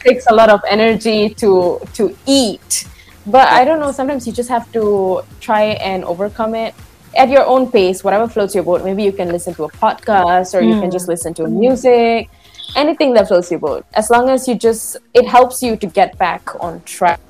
takes 0.00 0.26
a 0.26 0.34
lot 0.34 0.50
of 0.50 0.60
energy 0.68 1.30
to 1.42 1.80
to 1.94 2.16
eat. 2.26 2.86
But 3.26 3.48
I 3.48 3.64
don't 3.64 3.78
know. 3.78 3.92
Sometimes 3.92 4.26
you 4.26 4.32
just 4.32 4.48
have 4.50 4.70
to 4.72 5.22
try 5.40 5.78
and 5.82 6.04
overcome 6.04 6.54
it 6.54 6.74
at 7.16 7.28
your 7.28 7.44
own 7.46 7.70
pace, 7.70 8.02
whatever 8.02 8.26
floats 8.26 8.54
your 8.54 8.64
boat. 8.64 8.82
Maybe 8.84 9.02
you 9.02 9.12
can 9.12 9.28
listen 9.30 9.54
to 9.54 9.64
a 9.64 9.70
podcast, 9.70 10.54
or 10.54 10.60
you 10.62 10.80
can 10.80 10.90
just 10.90 11.06
listen 11.08 11.34
to 11.34 11.46
music. 11.46 12.30
Anything 12.74 13.14
that 13.14 13.28
floats 13.28 13.50
your 13.50 13.60
boat, 13.60 13.84
as 13.94 14.10
long 14.10 14.28
as 14.30 14.48
you 14.48 14.54
just, 14.54 14.96
it 15.14 15.26
helps 15.28 15.62
you 15.62 15.76
to 15.76 15.86
get 15.86 16.16
back 16.18 16.42
on 16.60 16.82
track. 16.84 17.20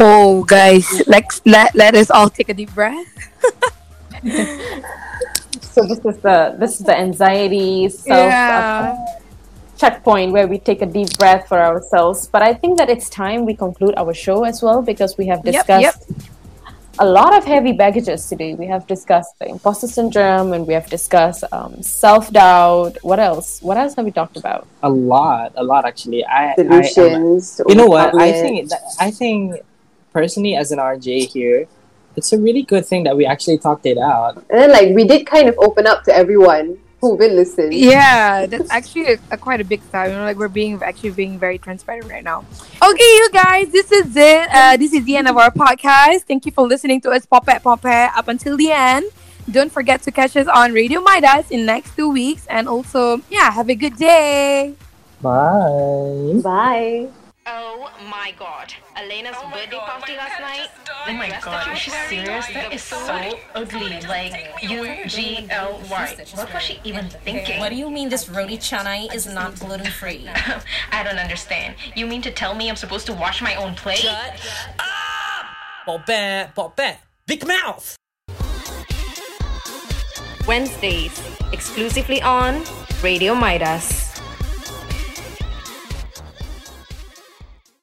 Oh, 0.00 0.44
guys, 0.44 1.02
let's 1.06 1.40
let 1.46 1.74
let 1.74 1.94
us 1.94 2.10
all 2.10 2.28
take 2.30 2.48
a 2.48 2.54
deep 2.54 2.74
breath. 2.74 3.06
So 5.60 5.82
this 5.88 5.98
is 6.04 6.20
the 6.22 6.56
this 6.58 6.80
is 6.80 6.86
the 6.86 6.96
anxiety 6.96 7.88
self 7.88 8.48
uh, 8.48 8.62
Yeah. 8.62 8.96
checkpoint 9.76 10.32
where 10.32 10.46
we 10.46 10.58
take 10.58 10.82
a 10.82 10.86
deep 10.86 11.16
breath 11.16 11.46
for 11.48 11.60
ourselves. 11.60 12.28
But 12.32 12.42
I 12.42 12.54
think 12.54 12.78
that 12.78 12.88
it's 12.90 13.08
time 13.08 13.44
we 13.44 13.56
conclude 13.56 13.94
our 13.96 14.14
show 14.14 14.44
as 14.44 14.62
well 14.62 14.82
because 14.82 15.16
we 15.18 15.26
have 15.26 15.44
Yep, 15.44 15.66
discussed 15.68 16.06
a 16.98 17.04
lot 17.04 17.36
of 17.36 17.44
heavy 17.44 17.72
baggages 17.72 18.28
today. 18.28 18.54
We 18.54 18.66
have 18.66 18.86
discussed 18.86 19.38
the 19.38 19.48
imposter 19.48 19.86
syndrome 19.86 20.52
and 20.52 20.66
we 20.66 20.74
have 20.74 20.88
discussed 20.88 21.44
um, 21.52 21.82
self 21.82 22.30
doubt. 22.30 22.98
What 23.02 23.18
else? 23.18 23.60
What 23.62 23.76
else 23.76 23.94
have 23.94 24.04
we 24.04 24.12
talked 24.12 24.36
about? 24.36 24.66
A 24.82 24.88
lot, 24.88 25.52
a 25.56 25.64
lot 25.64 25.84
actually. 25.84 26.24
I, 26.24 26.50
I 26.50 26.54
am, 26.58 26.84
Solutions. 26.84 27.60
you 27.66 27.74
know 27.74 27.86
what? 27.86 28.14
I 28.14 28.32
think 28.32 28.70
that, 28.70 28.82
I 29.00 29.10
think 29.10 29.56
personally 30.12 30.54
as 30.54 30.72
an 30.72 30.78
RJ 30.78 31.32
here, 31.32 31.66
it's 32.16 32.32
a 32.32 32.38
really 32.38 32.62
good 32.62 32.86
thing 32.86 33.04
that 33.04 33.16
we 33.16 33.26
actually 33.26 33.58
talked 33.58 33.86
it 33.86 33.98
out. 33.98 34.36
And 34.36 34.60
then 34.60 34.70
like 34.70 34.94
we 34.94 35.04
did 35.06 35.26
kind 35.26 35.48
of 35.48 35.58
open 35.58 35.86
up 35.86 36.04
to 36.04 36.16
everyone 36.16 36.78
who 37.08 37.16
will 37.16 37.34
listen. 37.34 37.68
Yeah, 37.70 38.46
that's 38.46 38.70
actually 38.70 39.12
a, 39.12 39.18
a 39.30 39.36
quite 39.36 39.60
a 39.60 39.64
big 39.64 39.82
style. 39.82 40.08
You 40.08 40.16
know, 40.16 40.24
like 40.24 40.38
we're 40.38 40.48
being 40.48 40.80
actually 40.82 41.10
being 41.10 41.38
very 41.38 41.58
transparent 41.58 42.08
right 42.08 42.24
now. 42.24 42.44
Okay, 42.80 43.10
you 43.20 43.28
guys, 43.30 43.68
this 43.68 43.92
is 43.92 44.16
it. 44.16 44.48
Uh, 44.50 44.76
this 44.78 44.94
is 44.94 45.04
the 45.04 45.16
end 45.16 45.28
of 45.28 45.36
our 45.36 45.50
podcast. 45.50 46.24
Thank 46.24 46.46
you 46.46 46.52
for 46.52 46.66
listening 46.66 47.02
to 47.02 47.10
us 47.10 47.26
pop 47.26 47.46
it 47.48 47.62
pop 47.62 47.84
it 47.84 48.08
up 48.16 48.28
until 48.28 48.56
the 48.56 48.72
end. 48.72 49.04
Don't 49.50 49.70
forget 49.70 50.00
to 50.08 50.10
catch 50.10 50.34
us 50.36 50.48
on 50.48 50.72
Radio 50.72 51.02
Midas 51.02 51.50
in 51.50 51.66
next 51.66 51.94
two 51.94 52.08
weeks, 52.08 52.46
and 52.48 52.66
also 52.66 53.20
yeah, 53.28 53.50
have 53.52 53.68
a 53.68 53.76
good 53.76 53.96
day. 53.96 54.72
Bye. 55.20 56.40
Bye. 56.42 57.23
Oh 57.46 57.90
my 58.08 58.32
god. 58.38 58.72
Elena's 58.96 59.36
birthday 59.52 59.76
party 59.76 60.16
last 60.16 60.40
night. 60.40 60.68
Oh 61.06 61.12
my 61.12 61.28
god, 61.44 61.74
is 61.74 61.78
she 61.78 61.90
oh 61.90 62.06
serious? 62.08 62.46
That 62.46 62.72
is 62.72 62.82
so 62.82 62.96
ugly. 63.54 64.00
Like 64.08 64.50
U 64.62 64.88
G 65.06 65.46
L 65.50 65.78
Y. 65.90 66.16
What 66.36 66.54
was 66.54 66.62
she 66.62 66.80
even 66.84 67.10
thinking? 67.10 67.60
What 67.60 67.68
do 67.68 67.76
you 67.76 67.90
mean 67.90 68.08
this 68.08 68.30
roti 68.30 68.56
canai 68.56 69.14
is 69.14 69.26
not 69.26 69.58
gluten 69.60 69.84
free? 69.84 70.26
I 70.92 71.02
don't 71.02 71.18
understand. 71.18 71.76
You 71.94 72.06
mean 72.06 72.22
to 72.22 72.30
tell 72.30 72.54
me 72.54 72.70
I'm 72.70 72.76
supposed 72.76 73.04
to 73.06 73.12
wash 73.12 73.42
my 73.42 73.54
own 73.56 73.74
plate? 73.74 73.98
Shut 73.98 74.40
up! 74.78 75.46
Pop 75.84 76.08
it, 76.08 76.54
pop 76.54 76.80
it. 76.80 76.96
Big 77.26 77.46
mouth! 77.46 77.94
Wednesdays, 80.48 81.20
exclusively 81.52 82.22
on 82.22 82.64
Radio 83.02 83.34
Midas. 83.34 84.03